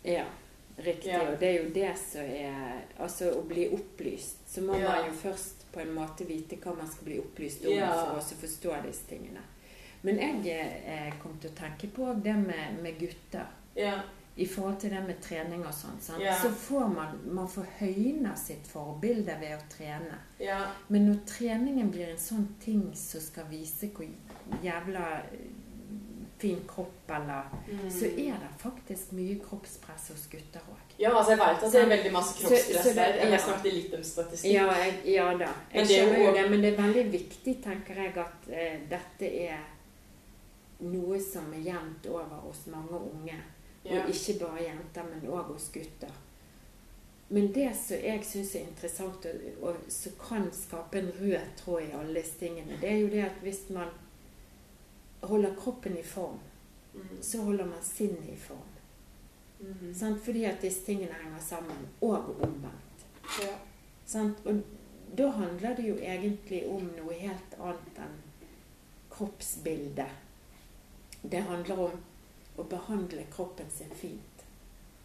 [0.05, 0.29] ja.
[0.77, 1.11] Riktig.
[1.11, 1.31] Ja.
[1.31, 4.39] Og det er jo det som er Altså, å bli opplyst.
[4.49, 5.62] Så må man jo først
[6.03, 7.89] måte vite hva man skal bli opplyst om Ja.
[7.95, 9.41] for å forstå disse tingene.
[10.03, 13.47] Men jeg eh, kom til å tenke på det med, med gutter.
[13.75, 14.01] Ja.
[14.35, 15.99] I forhold til det med trening og sånn.
[16.19, 16.33] Ja.
[16.41, 20.17] Så får man, man får høyne sitt forbilde ved å trene.
[20.87, 24.09] Men når treningen blir en sånn ting som skal vise hvor
[24.65, 25.05] jævla
[26.43, 27.89] fin kropp eller Mm.
[27.89, 30.93] Så er det faktisk mye kroppspress hos gutter òg.
[30.99, 33.13] Ja, altså jeg vet at det er veldig masse Så- så kroppspress det- der.
[33.23, 33.37] Jeg ja.
[33.37, 34.53] snakket litt om statistikk.
[34.53, 35.37] Ja, jeg, ja da.
[35.39, 38.49] Jeg Men det er skjønner jo det, men det er veldig viktig, tenker jeg, at
[38.49, 39.63] eh, dette er
[40.79, 43.39] noe som er jevnt over hos mange unge.
[43.85, 44.03] Ja.
[44.03, 46.11] Og ikke bare jenter, men òg hos gutter.
[47.29, 51.81] Men det som jeg syns er interessant, og, og som kan skape en rød tråd
[51.87, 53.87] i alle disse tingene, det er jo det at hvis man
[55.23, 56.39] holder kroppen i form,
[56.93, 57.21] Mm.
[57.21, 58.69] så holder man sinnet i form.
[59.59, 59.93] Mm.
[59.95, 60.21] Sant?
[60.25, 63.05] Fordi at disse tingene henger sammen, og omvendt.
[63.41, 63.55] Ja.
[64.05, 64.45] Sant?
[64.45, 64.61] Og
[65.17, 68.19] da handler det jo egentlig om noe helt annet enn
[69.09, 70.09] kroppsbildet.
[71.21, 71.99] Det handler om
[72.57, 74.45] å behandle kroppen sin fint.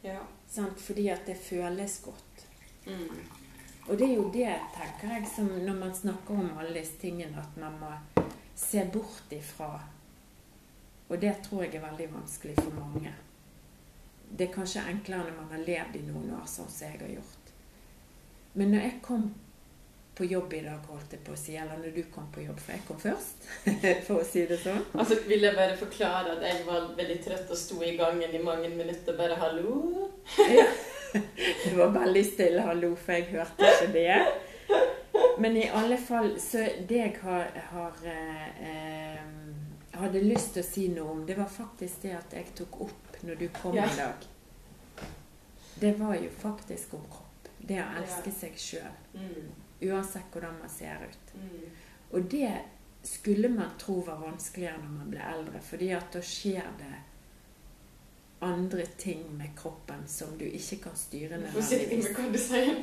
[0.03, 0.21] Ja.
[0.49, 0.81] Sant?
[0.81, 2.47] Fordi at det føles godt.
[2.87, 3.21] Mm.
[3.89, 7.39] Og det er jo det, tenker jeg, som når man snakker om alle disse tingene,
[7.41, 8.25] at man må
[8.59, 9.79] se bort ifra
[11.09, 13.12] Og det tror jeg er veldig vanskelig for mange.
[14.29, 17.12] Det er kanskje enklere når man har levd i noen år, sånn som jeg har
[17.16, 17.53] gjort.
[18.59, 19.31] Men når jeg kom
[20.18, 22.59] på jobb i dag, holdt jeg på å si, eller når du kom på jobb,
[22.61, 23.49] for jeg kom først,
[24.09, 27.53] for å si det sånn Altså, vil jeg bare forklare at jeg var veldig trøtt
[27.55, 30.09] og sto i gangen i mange minutter bare 'hallo'?
[31.64, 34.16] Det var veldig stille hallo, for jeg hørte ikke det.
[35.38, 39.23] Men i alle fall, så det jeg har, har eh, eh,
[40.03, 43.19] hadde lyst til å si noe om, det var faktisk det at jeg tok opp
[43.23, 43.87] når du kom Ja.
[43.93, 44.27] i dag.
[45.81, 47.49] Det var jo faktisk om kropp.
[47.59, 48.97] Det å elske seg sjøl.
[49.15, 49.51] Mm.
[49.91, 51.35] Uansett hvordan man ser ut.
[51.35, 51.71] Mm.
[52.11, 52.53] Og det
[53.03, 56.95] skulle man tro var vanskeligere når man ble eldre, fordi at da skjer det
[58.41, 62.77] andre ting med kroppen som du ikke kan styre Forsiktig med hva du sier.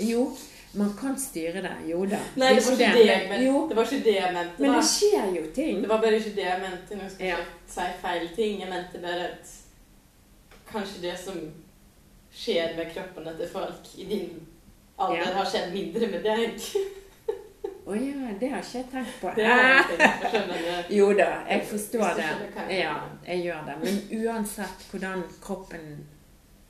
[0.00, 0.36] Jo,
[0.74, 1.72] man kan styre det.
[1.90, 2.18] Jo da.
[2.36, 3.44] Nei, det var ikke det jeg mente.
[3.44, 4.62] Jo, Det var ikke det jeg mente.
[4.62, 5.80] men det skjer jo ting.
[5.82, 6.96] Det var bare ikke det jeg mente.
[7.02, 7.44] Nå skal jeg Ja.
[7.66, 8.60] si feil ting.
[8.60, 9.56] Jeg mente bare at
[10.72, 11.40] kanskje det som
[12.32, 14.46] skjer med kroppen til folk i din
[14.98, 15.24] alder, Ja.
[15.34, 16.60] har skjedd mindre med deg.
[17.86, 19.30] Å ja, det har ikke jeg tenkt på.
[19.34, 20.84] Det jeg.
[20.98, 22.76] Jo da, jeg forstår det.
[22.78, 22.94] Ja,
[23.26, 23.74] jeg gjør det.
[23.82, 26.06] Men uansett hvordan kroppen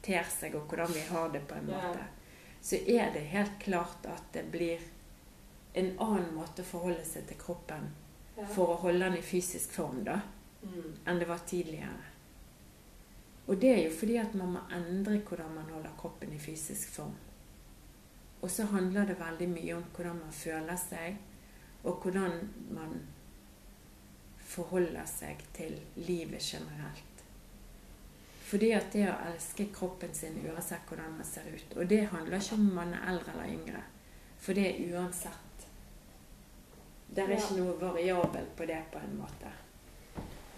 [0.02, 1.98] ter seg, og hvordan vi har det på en måte,
[2.60, 4.78] så er det helt klart at det blir
[5.74, 7.90] en annen måte å forholde seg til kroppen
[8.36, 8.46] Ja.
[8.46, 10.20] for å holde den i fysisk form, da,
[10.62, 10.94] Mm.
[11.06, 12.04] enn det var tidligere.
[13.46, 16.88] Og det er jo fordi at man må endre hvordan man holder kroppen i fysisk
[16.88, 17.14] form.
[18.42, 21.16] Og så handler det veldig mye om hvordan man føler seg,
[21.84, 23.06] og hvordan man
[24.38, 27.09] forholder seg til livet generelt.
[28.50, 32.38] Fordi at det å elske kroppen sin uansett hvordan man ser ut Og det handler
[32.40, 33.82] ikke om man er eldre eller yngre,
[34.42, 35.66] for det er uansett.
[37.14, 37.36] Det er Ja.
[37.36, 39.52] ikke noe variabel på det på en måte.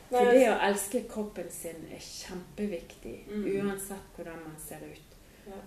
[0.08, 3.44] For Nei, det å elske kroppen sin er kjempeviktig, Mm.
[3.66, 5.16] uansett hvordan man ser ut.
[5.46, 5.60] Ja.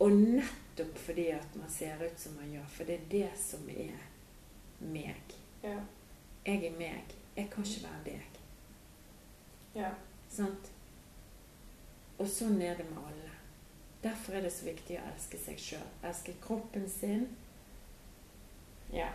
[0.00, 3.68] Og nettopp fordi at man ser ut som man gjør, for det er det som
[3.68, 3.96] er
[4.80, 5.22] meg.
[5.62, 5.78] Ja.
[6.46, 7.04] Jeg er meg.
[7.36, 8.22] Jeg kan ikke være deg.
[9.74, 9.90] Ja.
[10.28, 10.69] Sant?
[12.20, 13.32] Og sånn er det med alle.
[14.04, 15.86] Derfor er det så viktig å elske seg sjøl.
[16.04, 17.26] Elske kroppen sin.
[18.92, 19.08] Ja.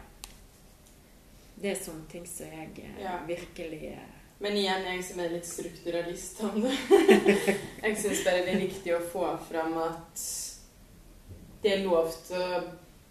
[1.56, 3.20] Det er sånne ting som jeg eh, Ja.
[3.28, 6.74] virkelig eh, Men igjen, jeg som er litt strukturalist om det.
[7.86, 10.26] jeg syns bare det er viktig å få fram at
[11.64, 12.64] det er lov til å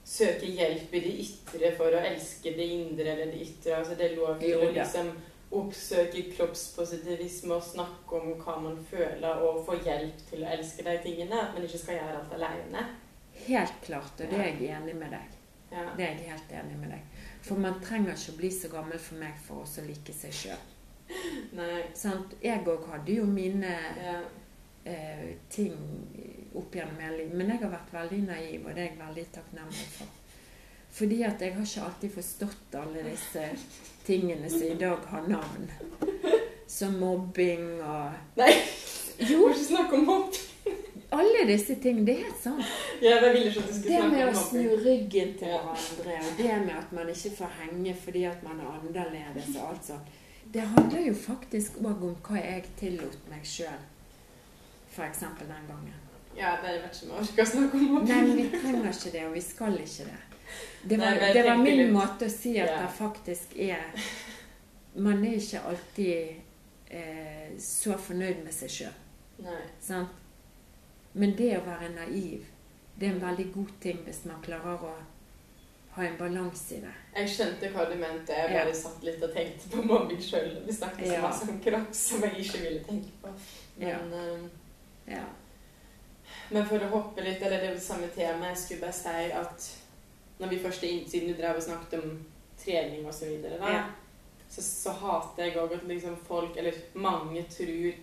[0.04, 3.78] søke hjelp i det ytre for å elske det indre eller det ytre.
[3.78, 5.14] Altså det er lov til Jo å liksom liksom
[5.60, 10.94] oppsøke kroppspositivisme og snakke om hva man føler, og få hjelp til å elske de
[11.04, 11.40] tingene.
[11.40, 12.84] At man ikke skal gjøre alt alene.
[13.46, 15.40] Helt klart, og det er jeg enig med deg.
[15.74, 15.84] Ja.
[15.96, 17.22] Det er jeg helt enig med deg.
[17.42, 20.62] For man trenger ikke å bli så gammel for meg for å like seg sjøl.
[21.58, 21.82] Nei.
[22.42, 24.20] Jeg òg hadde jo mine Ja.
[24.84, 25.74] eh, ting
[26.54, 27.34] opp gjennom hele livet.
[27.36, 30.06] Men jeg har vært veldig naiv, og det er jeg veldig takknemlig for.
[30.94, 33.44] Fordi at jeg har ikke alltid forstått alle disse
[34.06, 35.70] tingene som i dag har navn.
[36.70, 38.50] Som mobbing og Nei,
[39.18, 40.76] Jo, må ikke snakke om mobbing.
[41.14, 42.06] alle disse tingene.
[42.06, 42.70] Det er helt sant.
[43.02, 46.38] Jeg det ville ikke at du skulle Det med å snu ryggen til hverandre, og
[46.38, 50.14] det med at man ikke får henge fordi at man er annerledes og alt sånt,
[50.54, 53.82] det handler jo faktisk òg om hva jeg tillot meg sjøl.
[54.94, 55.18] F.eks.
[55.18, 55.94] den gangen.
[56.36, 58.08] Ja, det vet ikke jeg orker å snakke om mobbing.
[58.12, 60.33] Nei, men vi trenger ikke det, og vi skal ikke det.
[60.86, 62.82] Det var, Nei, det var min litt- måte å si at Ja.
[62.82, 63.84] det faktisk er
[64.96, 66.36] Man er ikke alltid
[66.90, 68.92] eh, så fornøyd med seg sjøl.
[71.12, 72.44] Men det å være naiv,
[72.98, 74.92] det er en veldig god ting hvis man klarer å
[75.94, 76.92] ha en balanse i det.
[77.16, 78.32] Jeg skjønte hva du mente.
[78.34, 78.72] Jeg Ja.
[78.74, 80.64] satt litt og tenkte på mobbing sjøl.
[80.66, 81.20] Vi snakket så Ja.
[81.22, 83.28] masse om kropp som jeg ikke ville tenke på.
[83.78, 83.98] Men, Ja.
[83.98, 85.24] eh, Ja.
[86.50, 89.32] men for å hoppe litt, eller det er jo samme tema, jeg skulle bare si
[89.32, 89.70] at
[90.44, 90.80] når vi først
[91.10, 92.18] siden du drev og snakket om
[92.60, 93.84] trening og så videre, da, Ja.
[94.48, 97.94] så, så hater jeg òg at liksom folk, eller mange, tror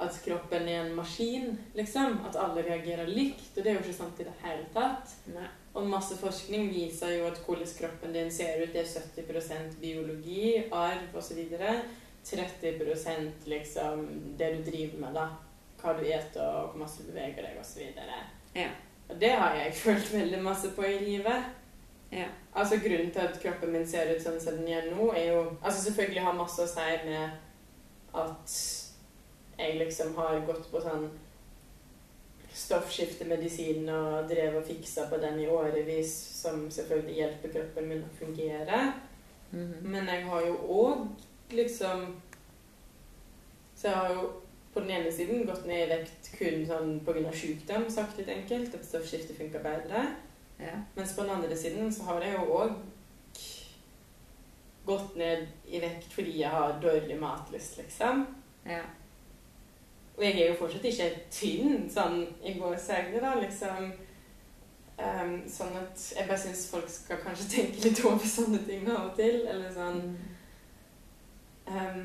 [0.00, 2.20] at kroppen er en maskin, liksom.
[2.28, 3.50] At alle reagerer likt.
[3.56, 5.10] Og det er jo ikke sant i det hele tatt.
[5.34, 5.48] Nei.
[5.76, 10.64] Og masse forskning viser jo at hvordan kroppen din ser ut, det er 70% biologi,
[10.72, 11.42] arv osv.
[12.24, 15.28] 30% liksom det du driver med, da.
[15.80, 17.82] Hva du eter, og hvor masse du beveger deg, osv.
[18.56, 18.68] Ja.
[19.10, 21.44] Og det har jeg følt veldig masse på i livet.
[22.12, 22.26] Ja.
[22.54, 25.42] Altså Grunnen til at kroppen min ser ut sånn som den gjør nå, er jo
[25.62, 27.30] Altså selvfølgelig har masse å si med
[28.14, 28.54] at
[29.60, 31.06] jeg liksom har gått på sånn
[32.60, 38.10] stoffskiftemedisin og drev og fiksa på den i årevis, som selvfølgelig hjelper kroppen min å
[38.18, 38.80] fungere.
[39.52, 39.76] Mhm.
[39.82, 41.08] Men jeg har jo òg
[41.50, 42.16] liksom
[43.74, 44.32] Så jeg har jo
[44.74, 47.32] på den ene siden gått ned i vekt kun sånn pga.
[47.32, 48.74] sykdom, sagt litt enkelt.
[48.74, 50.02] At stoffskiftet funker bedre.
[50.60, 50.76] Ja.
[50.96, 52.72] Mens på den andre siden så har jeg jo òg
[54.86, 58.26] gått ned i vekt fordi jeg har dårlig matlyst, liksom.
[58.66, 58.80] ja.
[60.16, 63.86] Og jeg er jo fortsatt ikke tynn sånn i gåseøyne, da, liksom.
[65.00, 69.06] Um, sånn at jeg bare syns folk skal kanskje tenke litt over sånne ting av
[69.06, 69.38] og til.
[69.48, 70.02] Eller sånn
[71.70, 72.02] um,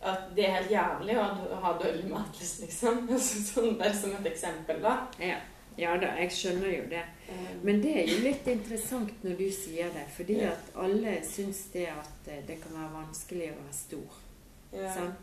[0.00, 3.04] At det er helt jævlig å ha- ha dårlig matlyst, liksom.
[3.12, 4.94] Altså, sånn, bare som et eksempel, da.
[5.20, 5.36] ja.
[5.76, 7.02] Ja da, jeg skjønner jo det.
[7.28, 10.52] Ehm, Men det er jo litt interessant når du sier det, fordi Ja.
[10.52, 14.20] at alle syns det at eh, det kan være vanskelig å være stor.
[14.72, 15.14] ja, Sant?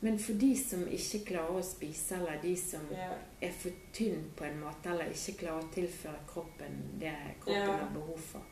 [0.00, 3.08] Men for de som ikke klarer å spise, eller de som ja,
[3.40, 7.90] er for tynn på en måte, eller ikke klarer å tilføre kroppen det kroppen har
[7.94, 8.42] behov for,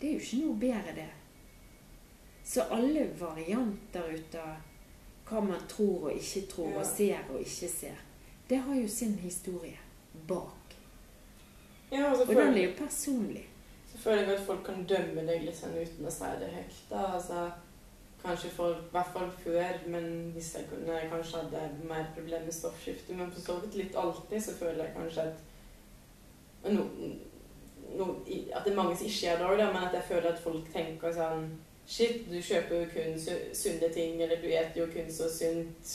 [0.00, 1.08] det er jo ikke noe bedre, det.
[2.44, 4.56] Så alle varianter ut av
[5.30, 7.96] hva man tror og ikke tror, og ser og ikke ser,
[8.50, 9.78] det har jo sin historie
[10.28, 10.59] bak.
[11.92, 13.46] Ja og Og den er jo personlig.
[13.92, 16.78] så føler jeg at folk kan dømme deg litt sånn uten å si det høyt.
[16.90, 17.50] da, altså
[18.22, 22.52] Kanskje folk, i hvert fall før, men hvis jeg kunne kanskje hadde mer problemer med
[22.52, 23.14] stoffskifte.
[23.16, 26.84] Men for så vidt litt alltid så føler jeg kanskje at no,
[27.96, 28.04] no,
[28.54, 30.72] At det er mange som ikke gjør det òg, men at jeg føler at folk
[30.72, 31.48] tenker sånn
[31.90, 33.16] Shit, du kjøper jo kun
[33.54, 35.94] sunne ting, eller du eter jo kun så sunt.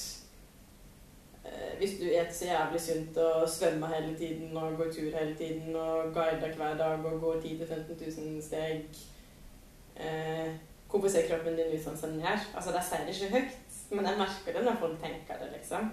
[1.45, 5.35] Eh, hvis du et så jævlig sunt og svømmer hele tiden og går tur hele
[5.37, 8.85] tiden og guider hver dag og går 10 000-15 000 steg
[9.95, 10.53] eh,
[10.89, 12.43] Hvorfor ser kroppen din ut sånn som den gjør?
[12.55, 15.89] Altså, De sier det ikke høyt, men jeg merker det når folk tenker det, liksom.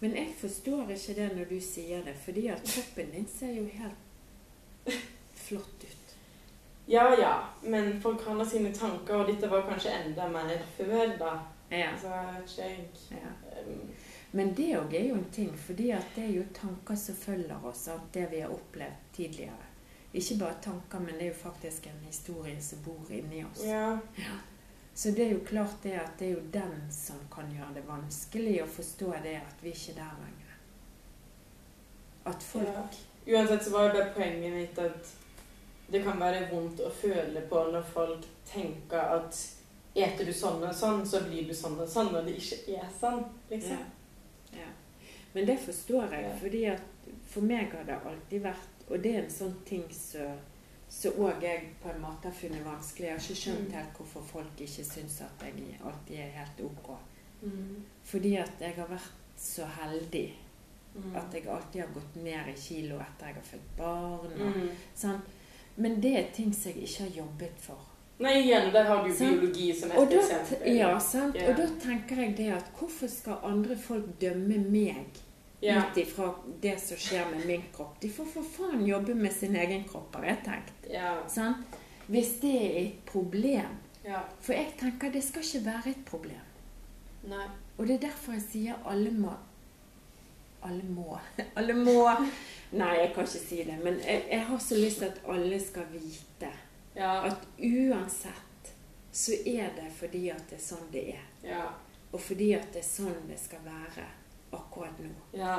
[0.00, 3.64] Men jeg forstår ikke det når du sier det, fordi at kroppen din ser jo
[3.72, 5.00] helt
[5.48, 6.14] flott ut.
[6.88, 11.16] Ja ja, men folk har nå sine tanker, og dette var kanskje enda mer før,
[11.18, 11.32] da.
[11.70, 11.90] Ja.
[11.92, 12.86] Altså, ikke jeg.
[13.10, 13.34] ja.
[13.66, 13.90] Um,
[14.30, 17.86] Men det òg er jo en ting, fordi det er jo tanker som følger oss
[17.88, 19.64] av det vi har opplevd tidligere.
[20.12, 23.64] Ikke bare tanker, men det er jo faktisk en historie som bor inni oss.
[23.64, 24.36] ja.
[24.98, 27.84] Så det er jo klart det at det er jo den som kan gjøre det
[27.86, 30.56] vanskelig å forstå det at vi ikke er der lenger.
[32.32, 33.38] At folk ja.
[33.38, 35.12] Uansett så var jo bare poenget mitt at
[35.92, 39.38] det kan være vondt å føle på når folk tenker at
[39.94, 42.90] eter du sånn og sånn, så blir du sånn og sånn, når det ikke er
[42.98, 43.78] sånn, liksom.
[43.78, 43.97] Ja.
[44.52, 44.68] Ja.
[45.34, 46.82] Men det forstår jeg, fordi at
[47.26, 50.38] for meg har det alltid vært Og det er en sånn ting som
[50.88, 53.04] så òg jeg på en måte har funnet vanskelig.
[53.04, 53.72] Jeg har ikke skjønt Mm.
[53.74, 56.88] helt hvorfor folk ikke syns at jeg alltid er helt ok.
[57.42, 57.84] Mm.
[58.04, 60.32] Fordi at jeg har vært så heldig
[60.94, 61.16] Mm.
[61.16, 64.32] at jeg alltid har gått ned i kilo etter jeg har født barn.
[64.40, 64.70] Og, Mm.
[64.94, 65.24] sant?
[65.76, 67.78] Men det er ting som jeg ikke har jobbet for.
[68.18, 69.40] Nei, igjen, der har du Sant.
[69.40, 70.76] biologi som et da, eksempel.
[70.76, 71.36] ja, sant?
[71.38, 71.48] Ja.
[71.50, 75.20] og da tenker jeg det at hvorfor skal andre folk dømme meg
[75.62, 75.80] Ja.
[75.90, 78.00] ut ifra det som skjer med min kropp?
[78.00, 80.90] De får for faen jobbe med sin egen kropp, har jeg tenkt.
[80.90, 81.14] Ja.
[81.28, 81.78] Sant?
[82.08, 83.78] Hvis det er et problem.
[84.04, 84.20] ja.
[84.40, 86.40] For jeg tenker det skal ikke være et problem.
[87.28, 87.46] Nei.
[87.78, 89.32] Og det er derfor jeg sier alle må
[90.62, 91.18] Alle må.
[91.56, 92.08] Alle må.
[92.72, 93.76] Nei, jeg kan ikke si det.
[93.84, 96.48] Men jeg, jeg har så lyst til at alle skal vite
[96.98, 97.12] Ja.
[97.30, 98.72] at uansett
[99.12, 101.24] så er det fordi at det er sånn det er.
[101.46, 101.64] Ja.
[102.12, 104.04] Og fordi at det er sånn det skal være
[104.56, 105.10] akkurat nå.
[105.36, 105.58] Ja.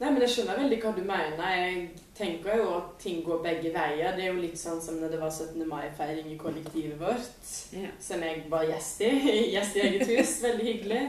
[0.00, 1.42] Nei, men Jeg skjønner veldig hva du mener.
[1.54, 1.82] Jeg
[2.18, 4.16] tenker jo at ting går begge veier.
[4.16, 5.62] Det er jo litt sånn som når det var 17.
[5.70, 7.92] mai-feiring i kollektivet vårt, Ja.
[8.00, 9.12] som jeg var gjest i.
[9.54, 10.32] Gjest i eget hus.
[10.42, 11.02] Veldig hyggelig.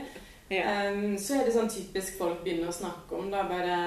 [0.53, 0.91] Ja.
[0.91, 3.79] Um, så er det sånn typisk folk begynner å snakke om da bare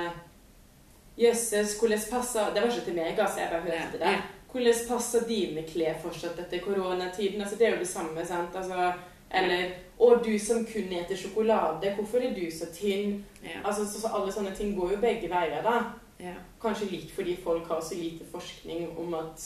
[1.19, 3.41] Jøsses, hvordan passer Det var ikke til meg, altså.
[3.41, 4.17] Jeg bare hørte det.
[4.53, 7.41] Hvordan passer dine klær fortsatt etter koronatiden?
[7.41, 8.57] Altså, det er jo det samme, sant?
[8.57, 8.93] Altså,
[9.31, 13.25] eller Og du som kun eter sjokolade, hvorfor er du så tynn?
[13.45, 13.61] Ja.
[13.65, 15.81] Altså, så, så Alle sånne ting går jo begge veier, da.
[16.23, 16.35] Ja.
[16.63, 19.45] Kanskje litt fordi folk har så lite forskning om at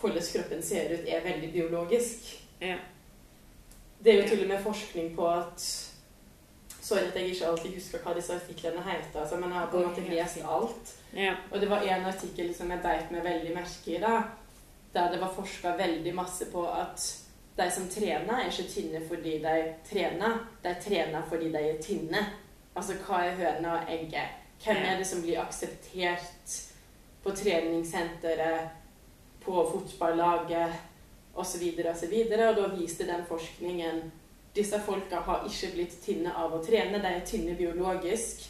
[0.00, 2.42] hvordan kroppen ser ut, er veldig biologisk.
[2.60, 2.76] Ja.
[4.04, 5.85] Det er jo til og med forskning på at
[6.86, 9.78] Sorry at jeg ikke alltid husker hva disse artiklene heter, altså, men jeg har på
[9.80, 10.90] en måte lest alt.
[11.16, 11.32] Ja.
[11.50, 14.20] Og det var en artikkel som jeg beit meg veldig merke i, da,
[14.94, 17.02] der det var forska veldig masse på at
[17.56, 19.56] de som trener, er ikke tynne fordi de
[19.88, 22.22] trener, de trener fordi de er tynne.
[22.76, 24.42] Altså hva er høna og egget?
[24.62, 26.54] Hvem er det som blir akseptert
[27.24, 28.68] på treningssenteret,
[29.42, 30.78] på fotballaget
[31.34, 31.64] osv.
[31.90, 32.14] osv.
[32.32, 34.00] Og da viste den forskningen
[34.56, 38.46] disse folka har ikke blitt tynne av å trene, de er tynne biologisk.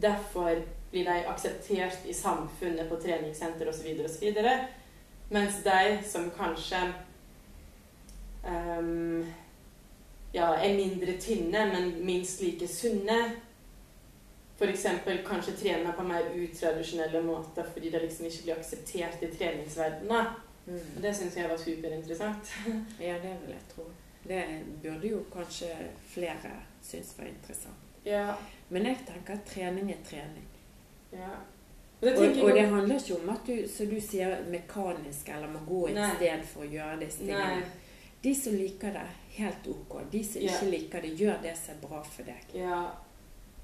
[0.00, 3.92] Derfor blir de akseptert i samfunnet på treningssenter osv.
[4.04, 4.40] osv.
[5.30, 6.80] Mens de som kanskje
[8.46, 9.26] um,
[10.32, 13.20] ja, er mindre tynne, men minst like sunne
[14.60, 14.86] F.eks.
[15.24, 20.34] kanskje trener på mer utradisjonelle måter fordi det liksom ikke blir akseptert i treningsverdenen.
[20.66, 20.82] Mm.
[20.96, 22.52] Og Det syns jeg var superinteressant.
[23.00, 23.86] ja, det vil jeg tro.
[24.24, 25.70] Det burde jo kanskje
[26.12, 26.50] flere
[26.82, 27.86] synes var interessant.
[28.04, 28.34] Ja,
[28.68, 30.46] Men jeg tenker at trening er trening.
[31.12, 31.30] ja.
[32.00, 35.58] Det Og, og det handler ikke om at du, som du sier, mekanisk eller må
[35.68, 36.14] gå et Nei.
[36.16, 37.34] sted for å gjøre disse Nei.
[37.34, 37.66] tingene.
[38.22, 39.02] De som liker det,
[39.36, 39.98] helt ok.
[40.10, 40.48] De som Ja.
[40.54, 42.46] ikke liker det, gjør det som er bra for deg.
[42.54, 42.90] Ja.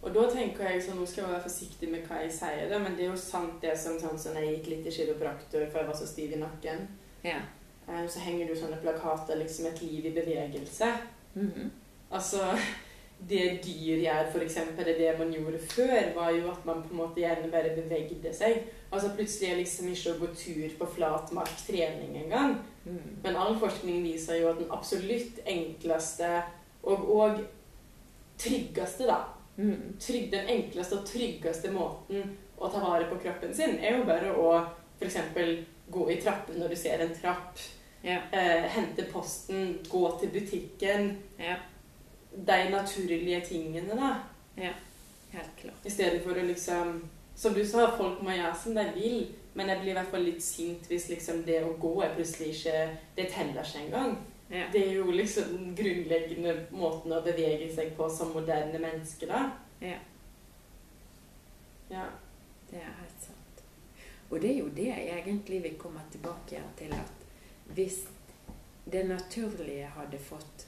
[0.02, 2.78] Og da tenker jeg sånn, Nå skal jeg være forsiktig med hva jeg sier, da,
[2.78, 5.78] men det er jo sant det som sånn som jeg gikk litt i kiropraktor for
[5.80, 6.86] jeg var så stiv i nakken.
[7.24, 7.40] Ja.
[7.88, 10.96] Eh, Så henger det jo sånne plakater liksom 'Et liv i bevegelse'.
[11.34, 11.70] Mhm.
[12.10, 12.38] Altså,
[13.28, 16.96] det dyr gjør, for eksempel, det man gjorde før, var jo at man på en
[16.96, 18.62] måte gjerne bare bevegde seg.
[18.92, 22.58] Altså plutselig er liksom ikke å gå tur på flat mark trening engang.
[22.84, 23.16] Mm.
[23.22, 26.42] Men all forskning viser jo at den absolutt enkleste
[26.82, 27.40] og, og
[28.38, 29.24] tryggeste, da
[29.56, 29.96] mm.
[30.00, 34.32] trygg, Den enkleste og tryggeste måten å ta vare på kroppen sin, er jo bare
[34.36, 34.52] å
[35.00, 35.18] f.eks.
[35.90, 37.58] gå i trappen når du ser en trapp.
[38.06, 38.20] Ja.
[38.30, 41.16] Eh, hente posten, gå til butikken.
[41.38, 41.56] ja.
[42.36, 44.14] De naturlige tingene, da.
[45.30, 45.86] Helt klart.
[45.86, 46.98] I stedet for å liksom
[47.36, 50.22] Som du sa, folk må gjøre som de vil, men jeg blir i hvert fall
[50.24, 52.76] litt sint hvis liksom det å gå er plutselig ikke
[53.16, 54.14] Det teller ikke engang.
[54.50, 54.64] Ja.
[54.72, 59.42] Det er jo liksom den grunnleggende måten å bevege seg på som moderne menneske, da.
[59.82, 59.98] Ja.
[61.90, 62.06] Ja.
[62.70, 63.64] Det er helt sant.
[64.30, 67.15] Og det er jo det egentlig vi kommer tilbake til at
[67.74, 68.06] hvis
[68.84, 70.66] det naturlige hadde fått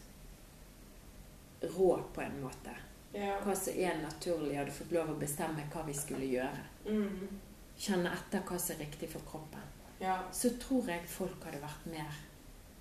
[1.60, 2.74] råd på en måte,
[3.12, 3.40] Ja.
[3.40, 7.28] hva som er naturlig, hadde fått lov å bestemme hva vi skulle gjøre, Mm.
[7.78, 9.60] kjenne etter hva som er riktig for kroppen,
[10.00, 10.22] Ja.
[10.32, 12.12] så tror jeg folk hadde vært mer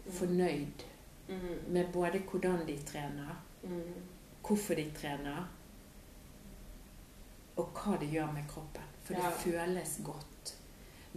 [0.09, 0.83] fornøyd
[1.29, 1.67] Mm.
[1.73, 3.93] med både hvordan de trener, Mm.
[4.43, 5.47] hvorfor de trener,
[7.57, 8.83] og hva det gjør med kroppen.
[9.03, 10.55] For det føles godt.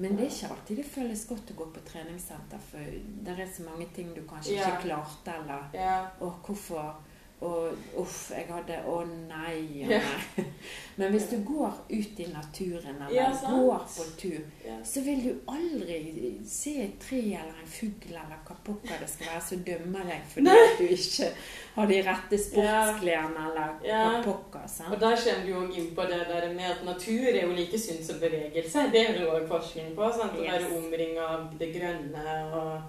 [0.01, 2.93] Men det er ikke alltid det føles godt å gå på treningssenter, for
[3.27, 5.97] det er så mange ting du kanskje ikke klarte, eller Ja.
[6.21, 6.95] Å, hvorfor
[7.41, 9.99] og uff, jeg hadde Å nei, å Ja.
[10.37, 10.45] nei.
[11.01, 14.75] Men hvis du går ut i naturen eller Ja, går på tur, Ja.
[14.85, 19.27] så vil du aldri se et tre eller en fugl eller hva pokker det skal
[19.33, 20.67] være som dømmer deg fordi Nei.
[20.79, 21.31] du ikke
[21.77, 24.67] har de rette sportsklærne eller hva pokker.
[24.69, 24.93] Sant?
[24.93, 27.79] Og der kommer du òg inn på det der med at natur er jo like
[27.79, 28.85] synd som bevegelse.
[28.93, 30.13] Det er det òg forskning på.
[30.13, 30.37] Sant?
[30.37, 32.83] Å være omringa av det grønne og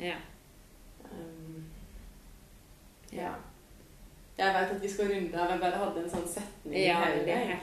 [0.00, 0.14] Ja.
[1.12, 1.64] um,
[3.12, 3.34] Ja.
[4.38, 4.44] Ja.
[4.44, 5.50] Jeg vet at vi skal runde av.
[5.50, 7.60] Jeg bare hadde en sånn setning i hodet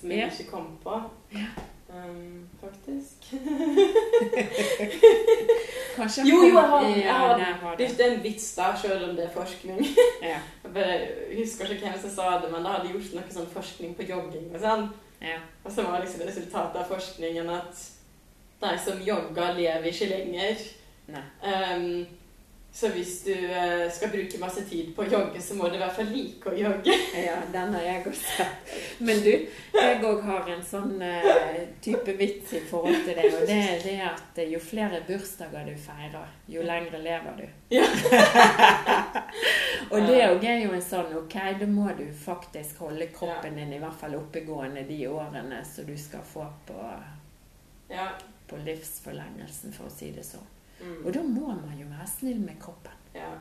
[0.00, 0.26] som jeg Ja.
[0.30, 1.00] ikke kom på.
[1.34, 1.48] Ja.
[1.94, 3.28] Um, faktisk.
[5.96, 9.16] Kanskje Jo, jo, jeg har Jeg har jeg har Det en vits, da, sjøl om
[9.16, 9.80] det er forskning.
[10.22, 10.38] Ja.
[10.64, 10.96] Jeg bare
[11.38, 14.48] husker ikke hvem som sa det, men da hadde gjort noe sånn forskning på jogging
[14.54, 14.88] og sånn.
[15.22, 15.38] Ja.
[15.64, 17.84] Og så var liksom resultatet av forskningen at
[18.64, 20.66] de som jogger, lever ikke lenger.
[21.14, 21.24] Nei.
[21.44, 22.06] Um,
[22.74, 25.78] så hvis du eh, skal bruke masse tid på å jogge, så må du i
[25.78, 26.94] hvert fall like å jogge.
[27.14, 28.72] Ja, den har jeg også sett.
[28.98, 29.28] Men du,
[29.76, 33.28] jeg òg har en sånn eh, type vits i forhold til det.
[33.30, 37.44] Og det er det at jo flere bursdager du feirer, jo lengre lever du.
[37.76, 37.86] Ja.
[39.94, 43.76] og det òg er jo en sånn Ok, da må du faktisk holde kroppen din
[43.76, 46.90] i hvert fall oppegående de årene så du skal få på,
[47.94, 48.10] Ja.
[48.50, 50.50] på livsforlengelsen, for å si det sånn.
[50.84, 51.06] Mm.
[51.06, 52.92] Og da må man jo være snill med kroppen.
[53.14, 53.32] ja.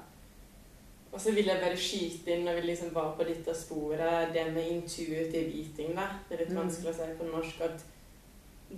[1.14, 4.48] Og så vil jeg bare skyte inn når vi liksom var på dette sporet, det
[4.54, 5.92] med intuitive eating.
[5.96, 6.08] da.
[6.30, 6.58] Det er litt Mm.
[6.64, 7.84] vanskelig å si på norsk at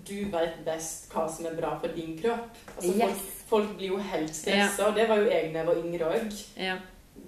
[0.05, 2.49] du vet best hva som er bra for din kropp.
[2.76, 2.99] Altså, Yes.
[2.99, 6.11] folk, folk blir jo helt stressa, og det var jo jeg da jeg var yngre
[6.11, 6.43] òg.
[6.57, 6.76] Ja,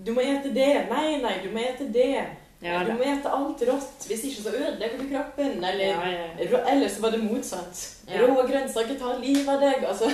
[0.05, 0.89] Du må ete det.
[0.89, 2.25] Nei, nei, du må ete det.
[2.61, 4.03] ja du må ete alt rått.
[4.07, 5.63] Hvis ikke så ødelegger du kroppen.
[5.63, 6.27] Eller, Ja, ja.
[6.51, 7.95] rå, eller så var det motsatt.
[8.09, 8.19] Ja.
[8.27, 9.83] Rå grønnsaker tar livet av deg.
[9.85, 10.11] Altså.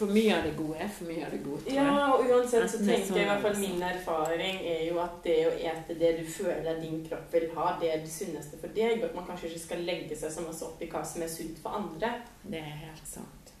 [0.00, 1.60] For mye av det gode er for mye av det gode.
[1.66, 1.84] tror jeg.
[1.84, 4.84] Ja, og uansett så tenker er tenker jeg i hvert fall sånn, min erfaring er
[4.86, 8.12] jo at det å ete det du føler din kropp vil ha, det er det
[8.12, 9.04] sunneste for deg.
[9.04, 11.60] At man kanskje ikke skal legge seg så masse opp i hva som er sunt
[11.60, 12.14] for andre.
[12.46, 13.52] Det er helt sant.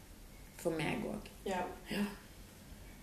[0.62, 1.28] For meg òg.
[1.44, 1.60] Ja.
[1.92, 2.06] ja.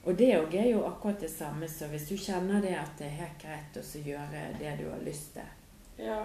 [0.08, 3.12] Og det òg er jo akkurat det samme, så hvis du kjenner det at det
[3.12, 6.24] er helt greit å gjøre det du har lyst til Ja.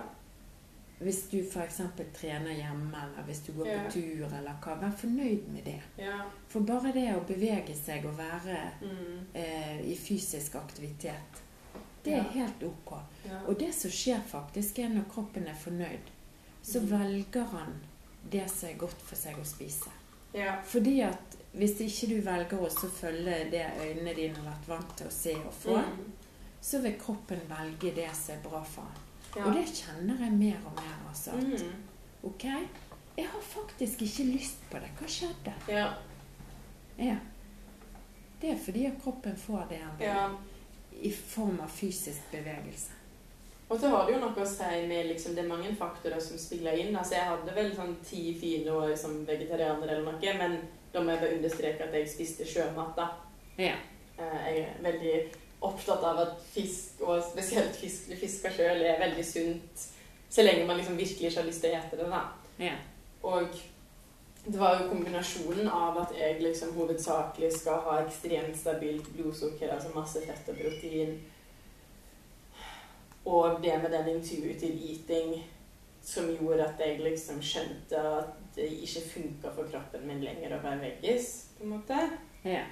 [1.03, 1.81] Hvis du f.eks.
[2.15, 3.79] trener hjemme, eller hvis du går Ja.
[3.85, 5.81] på tur, eller hva, vær fornøyd med det.
[5.99, 6.21] Ja.
[6.49, 9.27] For bare det å bevege seg og være Mm.
[9.35, 11.43] eh, i fysisk aktivitet,
[12.05, 12.23] det er Ja.
[12.23, 12.93] helt ok.
[13.49, 16.11] Og det som skjer faktisk, er når kroppen er fornøyd,
[16.63, 16.91] så Mm.
[16.91, 17.81] velger han
[18.31, 19.91] det som er godt for seg å spise.
[20.35, 20.61] ja.
[20.65, 25.07] Fordi at hvis ikke du velger å følge det øynene dine har vært vant til
[25.07, 26.13] å se og få, Mm.
[26.63, 28.93] så vil kroppen velge det som er bra for han.
[29.37, 29.45] Ja.
[29.47, 31.33] Og det kjenner jeg mer og mer, altså.
[31.33, 31.73] Mm.
[32.29, 32.45] Ok,
[33.17, 34.91] jeg har faktisk ikke lyst på det.
[34.99, 35.55] Hva skjedde?
[35.69, 35.87] Ja.
[36.99, 37.17] Ja.
[38.43, 40.07] Det er fordi kroppen får det han vil.
[40.07, 40.29] ja.
[41.03, 42.93] I form av fysisk bevegelse.
[43.73, 46.37] Og så har det jo noe å si med liksom, Det er mange faktorer som
[46.39, 46.93] spiller inn.
[46.97, 50.59] Altså, Jeg hadde vel sånn ti fine år som vegetarianer eller noe, men
[50.93, 52.93] da må jeg bare understreke at jeg spiste sjømat.
[52.97, 53.09] da.
[53.59, 53.75] Ja.
[54.19, 55.33] Eh, Jeg er veldig
[55.63, 59.85] opptatt av at fisk, og spesielt fisk du fisker sjøl, er veldig sunt.
[60.33, 62.09] Så lenge man liksom virkelig ikke har lyst til å ete det.
[62.11, 62.23] da.
[62.63, 62.77] Ja.
[63.23, 63.61] Og
[64.45, 69.93] det var jo kombinasjonen av at jeg liksom hovedsakelig skal ha ekstremt stabilt blodsukker, altså
[69.95, 71.21] masse fett og protein,
[73.25, 75.45] og det med den intuitive eating
[76.03, 80.63] som gjorde at jeg liksom skjønte at det ikke funka for kroppen min lenger å
[80.65, 81.99] være veggis, på en måte.
[82.45, 82.65] ja.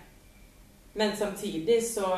[0.95, 2.09] Men samtidig så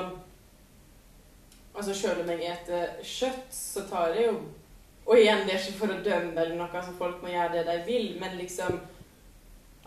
[1.74, 4.40] Altså selv om jeg eter kjøtt, så tar jeg jo
[5.06, 7.62] Og igjen, det er ikke for å dømme eller noe, altså folk må gjøre det
[7.66, 8.80] de vil, men liksom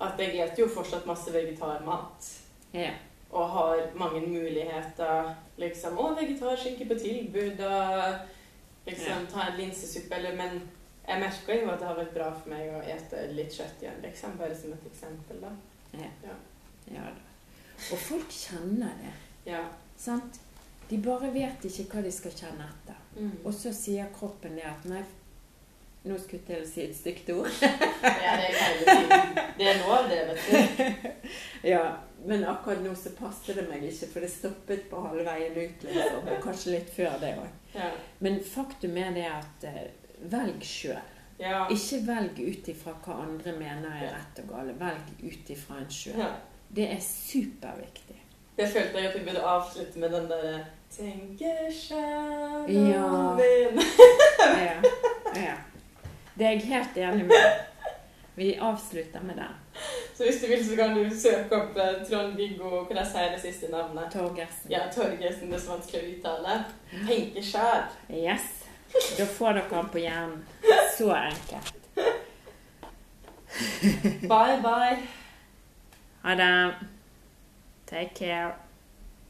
[0.01, 2.31] At jeg eter jo fortsatt masse vegetarmat.
[2.73, 2.93] ja.
[3.35, 5.33] Og har mange muligheter.
[5.57, 8.19] Liksom Å, vegetarskinke på tilbud, og
[8.85, 10.61] liksom ta en linsesuppe, eller Men
[11.07, 13.99] jeg merker jo at det har vært bra for meg å ete litt kjøtt igjen,
[14.03, 14.37] liksom.
[14.39, 15.51] Bare som et eksempel, da.
[15.99, 16.11] Ja.
[16.23, 16.37] Ja.
[16.95, 17.09] ja.
[17.91, 19.13] Og folk kjenner det.
[19.51, 19.65] Ja.
[19.97, 20.39] Sant?
[20.89, 22.97] De bare vet ikke hva de skal kjenne etter.
[23.17, 23.37] Mm.
[23.43, 25.01] Og så sier kroppen det at nei,
[26.05, 27.49] nå skulle jeg til å si et stygt ord.
[28.05, 29.39] Ja, det er hele tiden.
[29.57, 31.07] Det er lov, det, vet du.
[31.73, 31.81] ja,
[32.25, 35.85] men akkurat nå så passet det meg ikke, for det stoppet på halvveien ut.
[35.87, 37.53] Liksom, og kanskje litt før det òg.
[37.75, 37.89] Ja.
[38.23, 39.87] Men faktum er det at eh,
[40.31, 41.01] velg sjøl.
[41.41, 41.65] Ja.
[41.73, 44.77] Ikke velg ut ifra hva andre mener er rett og galt.
[44.79, 46.21] Velg ut ifra en sjøl.
[46.21, 46.29] ja.
[46.75, 48.14] Det er superviktig.
[48.57, 53.37] Jeg følte jeg at vi burde avslutte med den derre Tenker sjæl Ja.
[54.39, 54.81] Ja,
[55.35, 55.55] ja.
[56.37, 57.35] Det er jeg helt enig med.
[58.35, 59.47] Vi avslutter med det.
[60.15, 63.41] Så hvis du vil, så kan du søke opp eh, Trond-Viggo Kan sier si det
[63.41, 64.11] siste navnet?
[64.11, 64.71] Torgersen.
[64.71, 66.57] Ja, Torgersen, det er så vanskelig å uttale.
[67.07, 67.85] Tenker sjæl.
[68.09, 68.49] Yes.
[69.17, 70.43] Da får dere den på hjernen.
[70.97, 71.75] Så enkelt.
[74.31, 74.99] Bye, bye.
[76.23, 76.51] Ha det.
[77.85, 78.64] Take care.